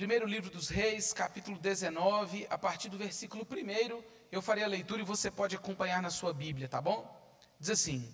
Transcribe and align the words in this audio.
Primeiro 0.00 0.26
livro 0.26 0.48
dos 0.48 0.70
Reis, 0.70 1.12
capítulo 1.12 1.58
19, 1.58 2.46
a 2.48 2.56
partir 2.56 2.88
do 2.88 2.96
versículo 2.96 3.46
1, 3.46 4.02
eu 4.32 4.40
farei 4.40 4.64
a 4.64 4.66
leitura 4.66 5.02
e 5.02 5.04
você 5.04 5.30
pode 5.30 5.54
acompanhar 5.54 6.00
na 6.00 6.08
sua 6.08 6.32
Bíblia, 6.32 6.70
tá 6.70 6.80
bom? 6.80 7.36
Diz 7.58 7.68
assim: 7.68 8.10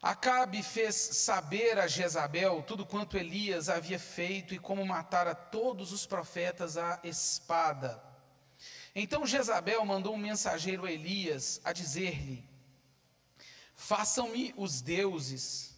Acabe 0.00 0.62
fez 0.62 0.94
saber 0.94 1.80
a 1.80 1.88
Jezabel 1.88 2.62
tudo 2.62 2.86
quanto 2.86 3.18
Elias 3.18 3.68
havia 3.68 3.98
feito 3.98 4.54
e 4.54 4.60
como 4.60 4.86
matara 4.86 5.34
todos 5.34 5.90
os 5.90 6.06
profetas 6.06 6.76
à 6.76 7.00
espada. 7.02 8.00
Então 8.94 9.26
Jezabel 9.26 9.84
mandou 9.84 10.14
um 10.14 10.18
mensageiro 10.18 10.86
a 10.86 10.92
Elias 10.92 11.60
a 11.64 11.72
dizer-lhe: 11.72 12.48
Façam-me 13.74 14.54
os 14.56 14.80
deuses, 14.80 15.74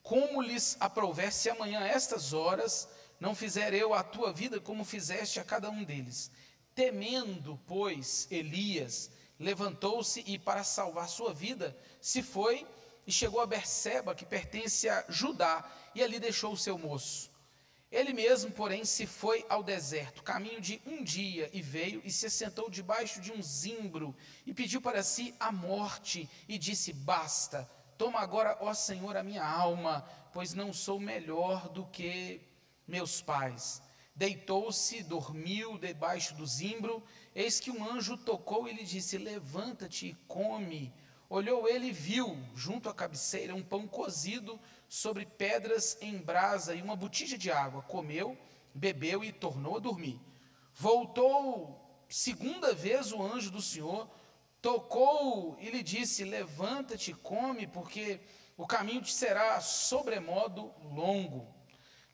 como 0.00 0.40
lhes 0.40 0.76
aprouver 0.78 1.32
se 1.32 1.50
amanhã 1.50 1.80
estas 1.80 2.32
horas 2.32 2.88
não 3.18 3.34
fizer 3.34 3.72
eu 3.74 3.94
a 3.94 4.02
tua 4.02 4.32
vida 4.32 4.60
como 4.60 4.84
fizeste 4.84 5.40
a 5.40 5.44
cada 5.44 5.70
um 5.70 5.84
deles. 5.84 6.30
Temendo, 6.74 7.58
pois, 7.66 8.28
Elias 8.30 9.10
levantou-se 9.38 10.22
e 10.26 10.38
para 10.38 10.64
salvar 10.64 11.08
sua 11.08 11.32
vida 11.32 11.76
se 12.00 12.22
foi 12.22 12.66
e 13.06 13.12
chegou 13.12 13.40
a 13.40 13.46
Berseba, 13.46 14.14
que 14.14 14.26
pertence 14.26 14.88
a 14.88 15.04
Judá, 15.08 15.64
e 15.94 16.02
ali 16.02 16.18
deixou 16.18 16.52
o 16.52 16.56
seu 16.56 16.76
moço. 16.76 17.30
Ele 17.90 18.12
mesmo, 18.12 18.50
porém, 18.50 18.84
se 18.84 19.06
foi 19.06 19.46
ao 19.48 19.62
deserto, 19.62 20.22
caminho 20.22 20.60
de 20.60 20.82
um 20.84 21.04
dia, 21.04 21.48
e 21.52 21.62
veio 21.62 22.02
e 22.04 22.10
se 22.10 22.26
assentou 22.26 22.68
debaixo 22.68 23.20
de 23.20 23.32
um 23.32 23.40
zimbro, 23.40 24.14
e 24.44 24.52
pediu 24.52 24.80
para 24.80 25.04
si 25.04 25.32
a 25.38 25.52
morte, 25.52 26.28
e 26.48 26.58
disse: 26.58 26.92
Basta, 26.92 27.70
toma 27.96 28.18
agora, 28.18 28.58
ó 28.60 28.74
Senhor, 28.74 29.16
a 29.16 29.22
minha 29.22 29.46
alma, 29.46 30.04
pois 30.32 30.52
não 30.52 30.72
sou 30.72 30.98
melhor 30.98 31.68
do 31.68 31.86
que 31.86 32.40
meus 32.86 33.20
pais. 33.20 33.82
Deitou-se, 34.14 35.02
dormiu 35.02 35.76
debaixo 35.76 36.34
do 36.34 36.46
zimbro, 36.46 37.02
eis 37.34 37.60
que 37.60 37.70
um 37.70 37.84
anjo 37.84 38.16
tocou 38.16 38.66
e 38.66 38.72
lhe 38.72 38.84
disse: 38.84 39.18
Levanta-te 39.18 40.06
e 40.08 40.14
come. 40.26 40.92
Olhou 41.28 41.68
ele 41.68 41.88
e 41.88 41.92
viu, 41.92 42.38
junto 42.54 42.88
à 42.88 42.94
cabeceira, 42.94 43.54
um 43.54 43.62
pão 43.62 43.86
cozido 43.86 44.60
sobre 44.88 45.26
pedras 45.26 45.98
em 46.00 46.18
brasa 46.18 46.74
e 46.74 46.80
uma 46.80 46.94
botija 46.94 47.36
de 47.36 47.50
água. 47.50 47.82
Comeu, 47.82 48.38
bebeu 48.72 49.24
e 49.24 49.32
tornou 49.32 49.76
a 49.76 49.80
dormir. 49.80 50.20
Voltou 50.72 52.04
segunda 52.08 52.72
vez 52.74 53.12
o 53.12 53.22
anjo 53.22 53.50
do 53.50 53.60
Senhor, 53.60 54.08
tocou 54.62 55.56
e 55.60 55.70
lhe 55.70 55.82
disse: 55.82 56.24
Levanta-te 56.24 57.10
e 57.10 57.14
come, 57.14 57.66
porque 57.66 58.20
o 58.56 58.66
caminho 58.66 59.02
te 59.02 59.12
será 59.12 59.60
sobremodo 59.60 60.72
longo. 60.84 61.55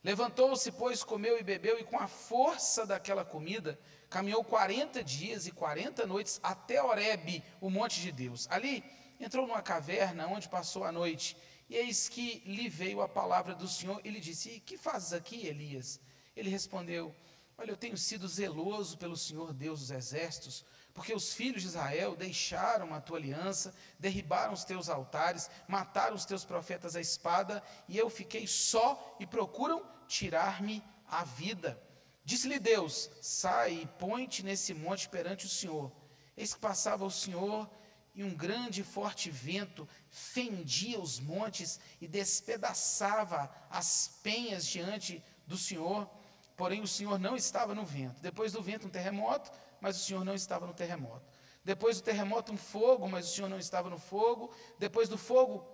Levantou-se, 0.05 0.73
pois, 0.73 1.05
comeu 1.05 1.39
e 1.39 1.45
bebeu, 1.45 1.79
e 1.79 1.85
com 1.85 1.99
a 1.99 2.09
força 2.09 2.85
daquela 2.85 3.25
comida, 3.25 3.79
caminhou 4.11 4.43
quarenta 4.43 5.03
dias 5.03 5.47
e 5.47 5.53
quarenta 5.53 6.05
noites 6.07 6.41
até 6.43 6.83
Horebe, 6.83 7.45
o 7.61 7.71
monte 7.71 8.01
de 8.01 8.11
Deus. 8.11 8.49
Ali 8.51 8.85
entrou 9.21 9.47
numa 9.47 9.63
caverna 9.63 10.27
onde 10.27 10.49
passou 10.49 10.83
a 10.83 10.91
noite, 10.91 11.37
e 11.71 11.77
eis 11.77 12.09
que 12.09 12.43
lhe 12.45 12.69
veio 12.69 13.01
a 13.01 13.09
palavra 13.09 13.55
do 13.55 13.69
Senhor 13.69 14.01
e 14.05 14.11
lhe 14.11 14.19
disse: 14.19 14.51
E 14.51 14.61
que 14.61 14.77
fazes 14.77 15.13
aqui, 15.13 15.47
Elias? 15.47 16.01
Ele 16.35 16.51
respondeu: 16.51 17.15
Olha, 17.57 17.71
eu 17.71 17.77
tenho 17.77 17.97
sido 17.97 18.27
zeloso 18.27 18.99
pelo 18.99 19.17
Senhor 19.17 19.53
Deus 19.53 19.79
dos 19.79 19.91
exércitos, 19.93 20.65
porque 20.93 21.15
os 21.15 21.33
filhos 21.33 21.63
de 21.63 21.69
Israel 21.69 22.17
deixaram 22.17 22.93
a 22.93 23.01
tua 23.01 23.19
aliança, 23.19 23.73
derribaram 24.01 24.53
os 24.53 24.65
teus 24.65 24.89
altares, 24.89 25.49
mataram 25.69 26.17
os 26.17 26.25
teus 26.25 26.45
profetas 26.45 26.97
à 26.97 27.01
espada, 27.01 27.63
e 27.89 27.97
eu 27.97 28.11
fiquei 28.11 28.49
só 28.49 29.17
e 29.21 29.27
procuram 29.27 29.92
tirar-me 30.13 30.85
a 31.07 31.25
vida. 31.25 31.81
Disse-lhe 32.25 32.59
Deus: 32.59 33.11
Sai 33.21 33.83
e 33.83 33.87
põe-te 33.87 34.43
nesse 34.43 34.75
monte 34.75 35.09
perante 35.09 35.47
o 35.47 35.49
Senhor. 35.49 35.91
Eis 36.37 36.55
que 36.55 36.61
passava 36.61 37.05
o 37.05 37.11
Senhor 37.11 37.69
e 38.15 38.23
um 38.23 38.35
grande 38.35 38.83
e 38.83 38.85
forte 38.85 39.31
vento 39.31 39.89
fendia 40.11 41.01
os 41.01 41.19
montes 41.19 41.81
e 42.01 42.07
despedaçava 42.07 43.51
as 43.71 44.21
penhas 44.23 44.67
diante 44.67 45.23
do 45.47 45.57
Senhor. 45.57 46.09
Porém, 46.57 46.83
o 46.83 46.87
Senhor 46.87 47.19
não 47.19 47.35
estava 47.35 47.75
no 47.75 47.85
vento. 47.85 48.21
Depois 48.21 48.53
do 48.53 48.63
vento, 48.63 48.87
um 48.87 48.91
terremoto, 48.91 49.51
mas 49.81 49.97
o 49.97 50.05
Senhor 50.05 50.25
não 50.25 50.35
estava 50.35 50.67
no 50.67 50.75
terremoto. 50.75 51.27
Depois 51.65 51.97
do 51.97 52.05
terremoto, 52.05 52.53
um 52.53 52.57
fogo, 52.57 53.09
mas 53.09 53.27
o 53.27 53.35
Senhor 53.35 53.49
não 53.49 53.59
estava 53.59 53.89
no 53.89 53.99
fogo. 53.99 54.55
Depois 54.79 55.09
do 55.09 55.17
fogo, 55.17 55.67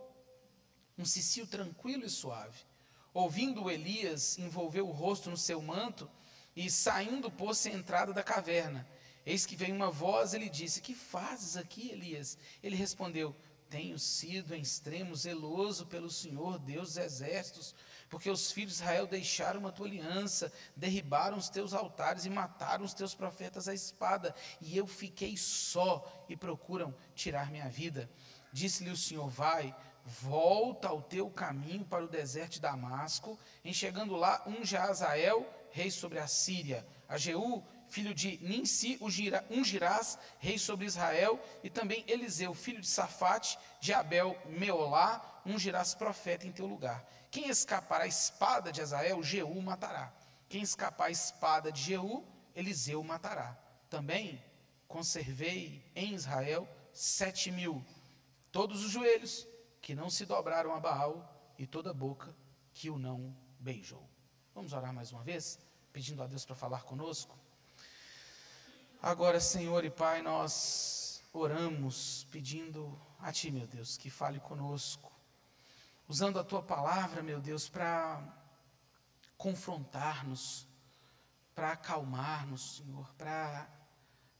um 0.97 1.05
cicio 1.05 1.47
tranquilo 1.47 2.05
e 2.05 2.11
suave. 2.11 2.59
Ouvindo 3.15 3.71
Elias, 3.71 4.39
envolveu 4.39 4.89
o 4.89 4.93
rosto 4.93 5.31
no 5.31 5.37
seu 5.37 5.61
manto 5.61 6.11
e, 6.55 6.71
saindo, 6.71 7.31
pôs-se 7.31 7.69
à 7.69 7.73
entrada 7.73 8.13
da 8.13 8.23
caverna. 8.23 8.87
Eis 9.25 9.45
que 9.45 9.57
veio 9.57 9.75
uma 9.75 9.91
voz 9.91 10.33
e 10.33 10.39
lhe 10.39 10.49
disse: 10.49 10.81
Que 10.81 10.95
fazes 10.95 11.57
aqui, 11.57 11.91
Elias? 11.91 12.39
Ele 12.63 12.75
respondeu: 12.75 13.37
Tenho 13.69 13.99
sido 13.99 14.55
em 14.55 14.63
extremo 14.63 15.15
zeloso 15.15 15.87
pelo 15.87 16.11
Senhor, 16.11 16.59
Deus 16.59 16.95
dos 16.95 16.97
exércitos, 16.97 17.75
porque 18.09 18.31
os 18.31 18.51
filhos 18.51 18.77
de 18.77 18.83
Israel 18.83 19.07
deixaram 19.07 19.67
a 19.67 19.71
tua 19.71 19.87
aliança, 19.87 20.51
derribaram 20.75 21.37
os 21.37 21.51
teus 21.51 21.75
altares 21.75 22.25
e 22.25 22.31
mataram 22.31 22.85
os 22.85 22.95
teus 22.95 23.15
profetas 23.15 23.69
à 23.69 23.75
espada, 23.75 24.35
e 24.61 24.77
eu 24.77 24.87
fiquei 24.87 25.37
só 25.37 26.05
e 26.29 26.37
procuram 26.37 26.95
tirar 27.15 27.51
minha 27.51 27.69
vida. 27.69 28.11
Disse-lhe 28.51 28.91
o 28.91 28.97
Senhor: 28.97 29.29
Vai, 29.29 29.77
volta 30.09 30.89
ao 30.89 31.03
teu 31.03 31.31
caminho 31.31 31.85
para 31.85 32.05
o 32.05 32.09
deserto 32.09 32.53
de 32.53 32.61
Damasco, 32.61 33.39
em 33.65 33.73
chegando 33.73 34.17
lá, 34.17 34.43
um 34.47 34.65
Jazael, 34.65 35.47
rei 35.71 35.91
sobre 35.91 36.19
a 36.19 36.27
Síria, 36.27 36.87
a 37.09 37.19
Jeú, 37.19 37.63
filho 37.89 38.15
de 38.15 38.39
Ninsi, 38.43 38.99
ungirás, 39.51 40.19
rei 40.39 40.59
sobre 40.59 40.87
Israel, 40.87 41.39
e 41.63 41.71
também 41.71 42.05
Eliseu, 42.07 42.55
filho 42.55 42.81
de 42.81 42.87
Safate, 42.87 43.59
de 43.81 43.93
Abel, 43.93 44.37
Meolá, 44.47 45.43
ungirás 45.45 45.95
profeta 45.95 46.47
em 46.47 46.53
teu 46.53 46.67
lugar. 46.67 47.07
Quem 47.31 47.49
escapar 47.49 48.01
a 48.01 48.07
espada 48.07 48.73
de 48.73 48.81
Azael, 48.81 49.23
Jeú 49.23 49.61
matará. 49.61 50.13
Quem 50.49 50.63
escapar 50.63 51.09
a 51.09 51.11
espada 51.11 51.71
de 51.71 51.83
Jeú, 51.83 52.27
Eliseu 52.55 53.03
matará. 53.05 53.57
Também 53.91 54.43
conservei 54.87 55.85
em 55.95 56.15
Israel 56.15 56.67
sete 56.93 57.51
mil, 57.51 57.85
todos 58.51 58.85
os 58.85 58.91
joelhos 58.91 59.47
que 59.89 59.95
não 59.95 60.11
se 60.11 60.27
dobraram 60.27 60.75
a 60.75 60.79
Baal 60.79 61.55
e 61.57 61.67
toda 61.67 61.95
boca 61.95 62.37
que 62.75 62.91
o 62.91 62.99
não 62.99 63.35
beijou. 63.59 64.07
Vamos 64.55 64.75
orar 64.75 64.93
mais 64.93 65.13
uma 65.13 65.25
vez, 65.25 65.59
pedindo 65.95 66.23
a 66.23 66.27
Deus 66.27 66.45
para 66.45 66.55
falar 66.55 66.83
conosco. 66.83 67.35
Agora, 69.01 69.41
Senhor 69.41 69.83
e 69.87 69.91
Pai, 69.91 70.21
nós 70.21 71.23
oramos 71.33 72.25
pedindo 72.31 73.01
a 73.19 73.33
Ti, 73.33 73.51
meu 73.51 73.67
Deus, 73.67 73.97
que 73.97 74.11
fale 74.11 74.39
conosco, 74.41 75.11
usando 76.07 76.39
a 76.39 76.45
Tua 76.45 76.63
palavra, 76.63 77.23
meu 77.23 77.41
Deus, 77.41 77.67
para 77.67 78.23
confrontar-nos, 79.39 80.69
para 81.55 81.73
acalmar-nos, 81.73 82.77
Senhor, 82.77 83.11
para, 83.15 83.67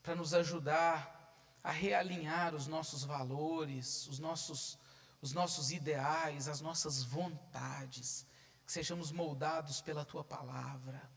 para 0.03 0.15
nos 0.15 0.35
ajudar 0.35 1.19
a 1.65 1.71
realinhar 1.71 2.55
os 2.55 2.67
nossos 2.67 3.03
valores, 3.03 4.07
os 4.09 4.19
nossos, 4.19 4.79
os 5.21 5.33
nossos 5.33 5.71
ideais, 5.71 6.49
as 6.49 6.61
nossas 6.61 7.03
vontades, 7.03 8.27
que 8.65 8.73
sejamos 8.73 9.11
moldados 9.11 9.81
pela 9.81 10.05
Tua 10.05 10.25
palavra. 10.25 11.11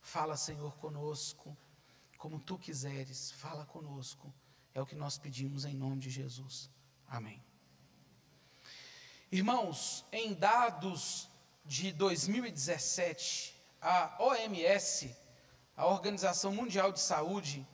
Fala, 0.00 0.36
Senhor, 0.36 0.76
conosco 0.76 1.56
como 2.18 2.40
tu 2.40 2.58
quiseres, 2.58 3.30
fala 3.30 3.64
conosco. 3.64 4.34
É 4.74 4.82
o 4.82 4.86
que 4.86 4.96
nós 4.96 5.16
pedimos 5.16 5.64
em 5.64 5.72
nome 5.74 5.98
de 5.98 6.10
Jesus. 6.10 6.68
Amém. 7.06 7.42
Irmãos, 9.30 10.04
em 10.12 10.34
dados 10.34 11.30
de 11.64 11.92
2017, 11.92 13.54
a 13.80 14.16
OMS, 14.20 15.16
a 15.76 15.86
Organização 15.86 16.52
Mundial 16.52 16.92
de 16.92 17.00
Saúde, 17.00 17.66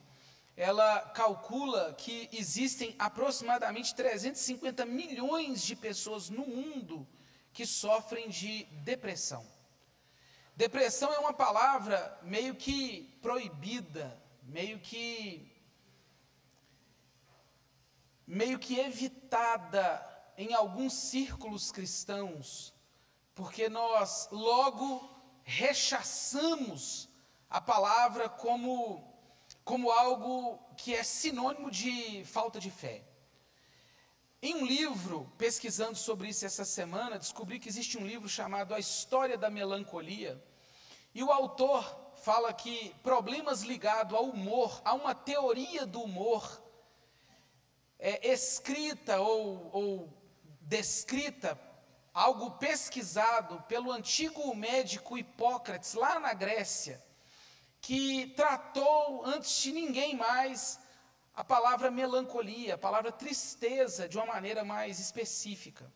ela 0.56 1.00
calcula 1.10 1.94
que 1.94 2.28
existem 2.32 2.94
aproximadamente 2.98 3.94
350 3.94 4.84
milhões 4.86 5.62
de 5.62 5.74
pessoas 5.74 6.30
no 6.30 6.46
mundo 6.46 7.06
que 7.52 7.66
sofrem 7.66 8.28
de 8.28 8.64
depressão. 8.82 9.46
Depressão 10.56 11.12
é 11.12 11.18
uma 11.18 11.32
palavra 11.32 12.18
meio 12.22 12.54
que 12.54 13.18
proibida 13.20 14.22
meio 14.44 14.78
que 14.78 15.50
meio 18.26 18.58
que 18.58 18.78
evitada 18.78 20.10
em 20.36 20.54
alguns 20.54 20.94
círculos 20.94 21.70
cristãos, 21.70 22.74
porque 23.34 23.68
nós 23.68 24.28
logo 24.30 25.10
rechaçamos 25.42 27.08
a 27.50 27.60
palavra 27.60 28.28
como 28.28 29.13
como 29.64 29.90
algo 29.90 30.58
que 30.76 30.94
é 30.94 31.02
sinônimo 31.02 31.70
de 31.70 32.24
falta 32.24 32.60
de 32.60 32.70
fé. 32.70 33.02
Em 34.42 34.56
um 34.56 34.66
livro, 34.66 35.32
pesquisando 35.38 35.96
sobre 35.96 36.28
isso 36.28 36.44
essa 36.44 36.66
semana, 36.66 37.18
descobri 37.18 37.58
que 37.58 37.68
existe 37.68 37.96
um 37.96 38.06
livro 38.06 38.28
chamado 38.28 38.74
A 38.74 38.78
História 38.78 39.38
da 39.38 39.48
Melancolia, 39.48 40.42
E 41.14 41.22
o 41.22 41.30
autor 41.30 42.12
fala 42.16 42.52
que 42.52 42.92
problemas 43.02 43.62
ligados 43.62 44.16
ao 44.16 44.24
humor, 44.24 44.82
a 44.84 44.94
uma 44.94 45.14
teoria 45.14 45.86
do 45.86 46.02
humor, 46.02 46.62
é, 47.98 48.32
escrita 48.32 49.20
ou, 49.20 49.70
ou 49.72 50.24
descrita, 50.60 51.58
algo 52.12 52.50
pesquisado 52.52 53.62
pelo 53.62 53.92
antigo 53.92 54.54
médico 54.54 55.16
Hipócrates, 55.16 55.94
lá 55.94 56.18
na 56.18 56.34
Grécia, 56.34 57.02
que 57.84 58.28
tratou 58.28 59.26
antes 59.26 59.60
de 59.60 59.70
ninguém 59.70 60.16
mais 60.16 60.80
a 61.34 61.44
palavra 61.44 61.90
melancolia, 61.90 62.76
a 62.76 62.78
palavra 62.78 63.12
tristeza, 63.12 64.08
de 64.08 64.16
uma 64.16 64.24
maneira 64.24 64.64
mais 64.64 64.98
específica. 64.98 65.92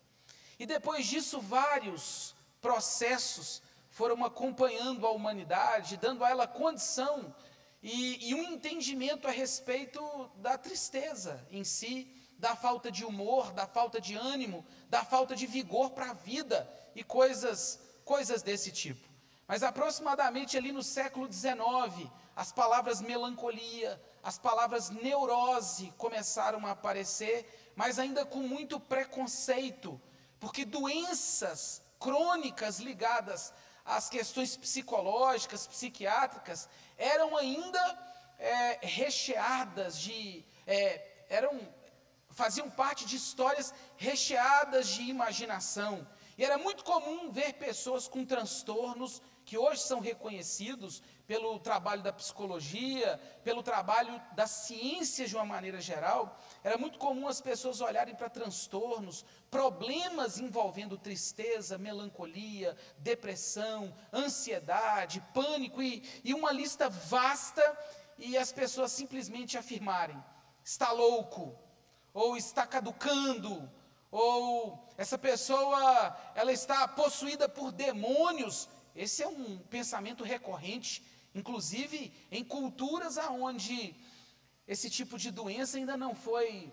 E 0.58 0.67
depois 0.67 1.06
disso, 1.06 1.40
vários 1.40 2.35
processos 2.61 3.62
foram 3.88 4.23
acompanhando 4.23 5.06
a 5.06 5.12
humanidade, 5.12 5.96
dando 5.96 6.26
a 6.26 6.29
ela 6.29 6.46
condição 6.46 7.35
e, 7.82 8.29
e 8.29 8.35
um 8.35 8.43
entendimento 8.43 9.26
a 9.26 9.31
respeito 9.31 10.31
da 10.37 10.58
tristeza 10.58 11.43
em 11.50 11.64
si, 11.64 12.14
da 12.38 12.55
falta 12.55 12.93
de 12.93 13.02
humor, 13.02 13.50
da 13.52 13.67
falta 13.67 13.99
de 13.99 14.14
ânimo, 14.14 14.62
da 14.90 15.02
falta 15.06 15.35
de 15.35 15.46
vigor 15.46 15.93
para 15.93 16.11
a 16.11 16.14
vida 16.14 16.70
e 16.94 17.02
coisas, 17.02 17.81
coisas 18.05 18.43
desse 18.43 18.70
tipo. 18.70 19.08
Mas 19.49 19.62
aproximadamente 19.62 20.59
ali 20.59 20.71
no 20.71 20.83
século 20.83 21.27
XIX, 21.33 22.11
as 22.37 22.53
palavras 22.53 23.00
melancolia, 23.00 23.99
as 24.23 24.39
palavras 24.39 24.91
neurose 24.91 25.91
começaram 25.97 26.67
a 26.67 26.73
aparecer, 26.73 27.73
mas 27.75 27.99
ainda 27.99 28.27
com 28.27 28.41
muito 28.41 28.79
preconceito, 28.79 29.99
porque 30.39 30.67
doenças 30.67 31.81
crônicas 31.99 32.79
ligadas 32.79 33.55
às 33.87 34.11
questões 34.11 34.55
psicológicas, 34.55 35.67
psiquiátricas, 35.67 36.69
eram 36.99 37.35
ainda 37.35 37.83
é, 38.39 38.79
recheadas 38.83 39.99
de. 39.99 40.45
É, 40.67 41.25
eram, 41.31 41.59
faziam 42.29 42.69
parte 42.69 43.06
de 43.06 43.17
histórias 43.17 43.73
recheadas 43.97 44.89
de 44.89 45.03
imaginação. 45.05 46.06
E 46.37 46.45
era 46.45 46.56
muito 46.56 46.85
comum 46.85 47.33
ver 47.33 47.55
pessoas 47.55 48.06
com 48.06 48.25
transtornos 48.25 49.21
que 49.49 49.56
hoje 49.56 49.81
são 49.81 49.99
reconhecidos 49.99 51.03
pelo 51.27 51.59
trabalho 51.59 52.03
da 52.03 52.12
psicologia, 52.12 53.19
pelo 53.43 53.62
trabalho 53.62 54.21
da 54.35 54.47
ciência 54.47 55.27
de 55.27 55.35
uma 55.35 55.45
maneira 55.47 55.81
geral, 55.81 56.39
era 56.62 56.77
muito 56.77 56.99
comum 56.99 57.27
as 57.27 57.41
pessoas 57.41 57.81
olharem 57.81 58.15
para 58.15 58.29
transtornos, 58.29 59.25
problemas 59.50 60.39
envolvendo 60.39 60.99
tristeza, 60.99 61.79
melancolia, 61.79 62.77
depressão, 62.99 63.97
ansiedade, 64.12 65.25
pânico 65.33 65.83
e, 65.83 66.03
e 66.23 66.35
uma 66.35 66.53
lista 66.53 66.91
vasta, 66.91 67.62
e 68.19 68.37
as 68.37 68.53
pessoas 68.53 68.93
simplesmente 68.93 69.56
afirmarem: 69.56 70.23
está 70.62 70.93
louco, 70.93 71.59
ou 72.12 72.37
está 72.37 72.67
caducando, 72.67 73.67
ou 74.11 74.87
essa 74.99 75.17
pessoa 75.17 76.15
ela 76.35 76.53
está 76.53 76.87
possuída 76.87 77.49
por 77.49 77.73
demônios. 77.73 78.69
Esse 79.05 79.23
é 79.23 79.29
um 79.29 79.59
pensamento 79.59 80.25
recorrente 80.25 81.03
Inclusive 81.35 82.12
em 82.31 82.43
culturas 82.43 83.19
aonde 83.19 83.95
esse 84.67 84.91
tipo 84.91 85.19
de 85.19 85.31
doença 85.31 85.77
ainda 85.77 85.97
não 85.97 86.15
foi 86.15 86.73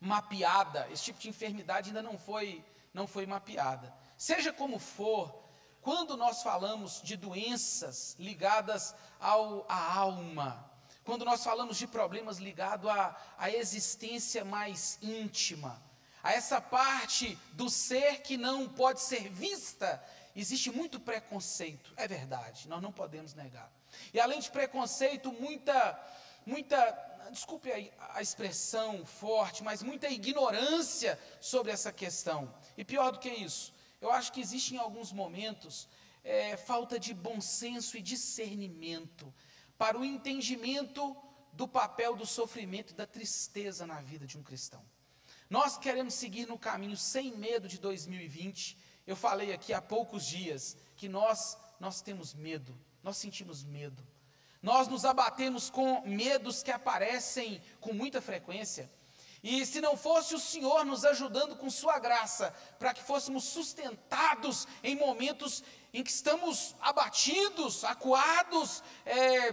mapeada, 0.00 0.88
esse 0.90 1.04
tipo 1.04 1.18
de 1.18 1.28
enfermidade 1.28 1.88
ainda 1.90 2.02
não 2.02 2.18
foi, 2.18 2.64
não 2.92 3.06
foi 3.06 3.26
mapeada. 3.26 3.94
Seja 4.16 4.52
como 4.52 4.78
for, 4.78 5.44
quando 5.80 6.16
nós 6.16 6.42
falamos 6.42 7.00
de 7.02 7.16
doenças 7.16 8.16
ligadas 8.18 8.94
ao, 9.20 9.64
à 9.68 9.94
alma, 9.94 10.70
quando 11.04 11.24
nós 11.24 11.44
falamos 11.44 11.76
de 11.76 11.86
problemas 11.86 12.38
ligados 12.38 12.90
à, 12.90 13.16
à 13.38 13.50
existência 13.50 14.44
mais 14.44 14.98
íntima, 15.00 15.80
a 16.22 16.32
essa 16.32 16.60
parte 16.60 17.38
do 17.52 17.70
ser 17.70 18.22
que 18.22 18.36
não 18.36 18.68
pode 18.68 19.00
ser 19.00 19.28
vista 19.28 20.02
Existe 20.38 20.70
muito 20.70 21.00
preconceito, 21.00 21.94
é 21.96 22.06
verdade, 22.06 22.68
nós 22.68 22.82
não 22.82 22.92
podemos 22.92 23.32
negar. 23.32 23.72
E 24.12 24.20
além 24.20 24.38
de 24.38 24.50
preconceito, 24.50 25.32
muita, 25.32 25.98
muita, 26.44 26.76
desculpe 27.30 27.72
a, 27.72 28.16
a 28.18 28.20
expressão 28.20 29.06
forte, 29.06 29.64
mas 29.64 29.82
muita 29.82 30.10
ignorância 30.10 31.18
sobre 31.40 31.72
essa 31.72 31.90
questão. 31.90 32.54
E 32.76 32.84
pior 32.84 33.12
do 33.12 33.18
que 33.18 33.30
isso, 33.30 33.72
eu 33.98 34.12
acho 34.12 34.30
que 34.30 34.42
existe 34.42 34.74
em 34.74 34.78
alguns 34.78 35.10
momentos 35.10 35.88
é, 36.22 36.54
falta 36.54 37.00
de 37.00 37.14
bom 37.14 37.40
senso 37.40 37.96
e 37.96 38.02
discernimento 38.02 39.32
para 39.78 39.98
o 39.98 40.04
entendimento 40.04 41.16
do 41.54 41.66
papel 41.66 42.14
do 42.14 42.26
sofrimento 42.26 42.92
e 42.92 42.96
da 42.96 43.06
tristeza 43.06 43.86
na 43.86 44.02
vida 44.02 44.26
de 44.26 44.36
um 44.36 44.42
cristão. 44.42 44.84
Nós 45.48 45.78
queremos 45.78 46.12
seguir 46.12 46.46
no 46.46 46.58
caminho 46.58 46.96
sem 46.96 47.32
medo 47.32 47.66
de 47.66 47.78
2020 47.78 48.76
eu 49.06 49.16
falei 49.16 49.52
aqui 49.52 49.72
há 49.72 49.80
poucos 49.80 50.26
dias 50.26 50.76
que 50.96 51.08
nós 51.08 51.56
nós 51.78 52.00
temos 52.00 52.34
medo, 52.34 52.76
nós 53.02 53.16
sentimos 53.16 53.64
medo. 53.64 54.06
Nós 54.62 54.88
nos 54.88 55.04
abatemos 55.04 55.70
com 55.70 56.00
medos 56.06 56.62
que 56.62 56.70
aparecem 56.70 57.62
com 57.80 57.92
muita 57.92 58.20
frequência. 58.20 58.90
E 59.42 59.64
se 59.64 59.80
não 59.80 59.96
fosse 59.96 60.34
o 60.34 60.40
Senhor 60.40 60.84
nos 60.84 61.04
ajudando 61.04 61.56
com 61.56 61.70
Sua 61.70 61.98
graça, 61.98 62.52
para 62.78 62.92
que 62.92 63.02
fôssemos 63.02 63.44
sustentados 63.44 64.66
em 64.82 64.96
momentos 64.96 65.62
em 65.92 66.02
que 66.02 66.10
estamos 66.10 66.74
abatidos, 66.80 67.84
acuados, 67.84 68.82
é, 69.04 69.52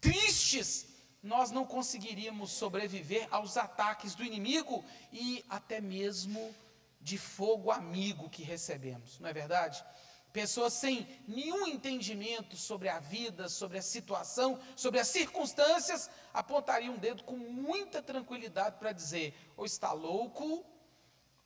tristes, 0.00 0.86
nós 1.22 1.50
não 1.50 1.66
conseguiríamos 1.66 2.52
sobreviver 2.52 3.26
aos 3.30 3.56
ataques 3.56 4.14
do 4.14 4.24
inimigo 4.24 4.84
e 5.12 5.44
até 5.48 5.80
mesmo 5.80 6.54
de 7.04 7.18
fogo 7.18 7.70
amigo 7.70 8.30
que 8.30 8.42
recebemos, 8.42 9.20
não 9.20 9.28
é 9.28 9.32
verdade? 9.32 9.84
Pessoas 10.32 10.72
sem 10.72 11.06
nenhum 11.28 11.66
entendimento 11.66 12.56
sobre 12.56 12.88
a 12.88 12.98
vida, 12.98 13.46
sobre 13.46 13.76
a 13.76 13.82
situação, 13.82 14.58
sobre 14.74 14.98
as 14.98 15.08
circunstâncias, 15.08 16.10
apontariam 16.32 16.94
um 16.94 16.98
dedo 16.98 17.22
com 17.22 17.36
muita 17.36 18.02
tranquilidade 18.02 18.78
para 18.78 18.90
dizer: 18.90 19.34
ou 19.54 19.66
está 19.66 19.92
louco, 19.92 20.64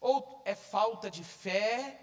ou 0.01 0.41
é 0.45 0.55
falta 0.55 1.11
de 1.11 1.25
fé, 1.25 2.01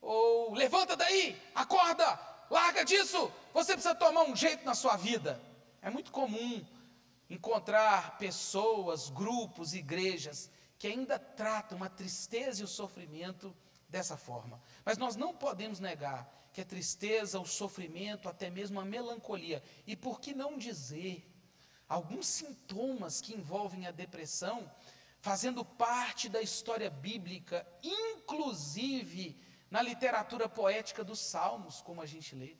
ou 0.00 0.52
levanta 0.52 0.94
daí, 0.94 1.40
acorda, 1.54 2.20
larga 2.50 2.84
disso, 2.84 3.32
você 3.54 3.72
precisa 3.72 3.94
tomar 3.94 4.24
um 4.24 4.36
jeito 4.36 4.62
na 4.64 4.74
sua 4.74 4.96
vida. 4.96 5.40
É 5.80 5.88
muito 5.88 6.12
comum 6.12 6.64
encontrar 7.30 8.18
pessoas, 8.18 9.08
grupos, 9.08 9.72
igrejas 9.72 10.50
que 10.80 10.86
ainda 10.88 11.18
tratam 11.18 11.84
a 11.84 11.90
tristeza 11.90 12.62
e 12.62 12.64
o 12.64 12.66
sofrimento 12.66 13.54
dessa 13.86 14.16
forma. 14.16 14.58
Mas 14.82 14.96
nós 14.96 15.14
não 15.14 15.36
podemos 15.36 15.78
negar 15.78 16.26
que 16.54 16.62
a 16.62 16.64
tristeza, 16.64 17.38
o 17.38 17.44
sofrimento, 17.44 18.30
até 18.30 18.48
mesmo 18.48 18.80
a 18.80 18.84
melancolia, 18.84 19.62
e 19.86 19.94
por 19.94 20.18
que 20.22 20.32
não 20.32 20.56
dizer 20.56 21.30
alguns 21.86 22.26
sintomas 22.26 23.20
que 23.20 23.34
envolvem 23.34 23.86
a 23.86 23.90
depressão, 23.90 24.72
fazendo 25.20 25.62
parte 25.62 26.30
da 26.30 26.40
história 26.40 26.88
bíblica, 26.88 27.66
inclusive 27.82 29.38
na 29.70 29.82
literatura 29.82 30.48
poética 30.48 31.04
dos 31.04 31.20
Salmos, 31.20 31.82
como 31.82 32.00
a 32.00 32.06
gente 32.06 32.34
lê. 32.34 32.56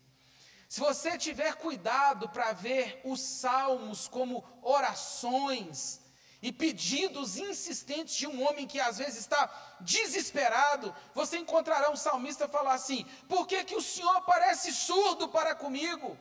Se 0.68 0.78
você 0.78 1.16
tiver 1.16 1.54
cuidado 1.54 2.28
para 2.28 2.52
ver 2.52 3.00
os 3.02 3.22
salmos 3.22 4.06
como 4.06 4.44
orações, 4.60 6.02
e 6.42 6.50
pedidos 6.50 7.36
insistentes 7.36 8.14
de 8.14 8.26
um 8.26 8.46
homem 8.46 8.66
que 8.66 8.80
às 8.80 8.98
vezes 8.98 9.18
está 9.18 9.76
desesperado, 9.80 10.94
você 11.14 11.36
encontrará 11.36 11.90
um 11.90 11.96
salmista 11.96 12.48
falar 12.48 12.74
assim: 12.74 13.04
por 13.28 13.46
que, 13.46 13.62
que 13.64 13.76
o 13.76 13.82
Senhor 13.82 14.22
parece 14.22 14.72
surdo 14.72 15.28
para 15.28 15.54
comigo? 15.54 16.16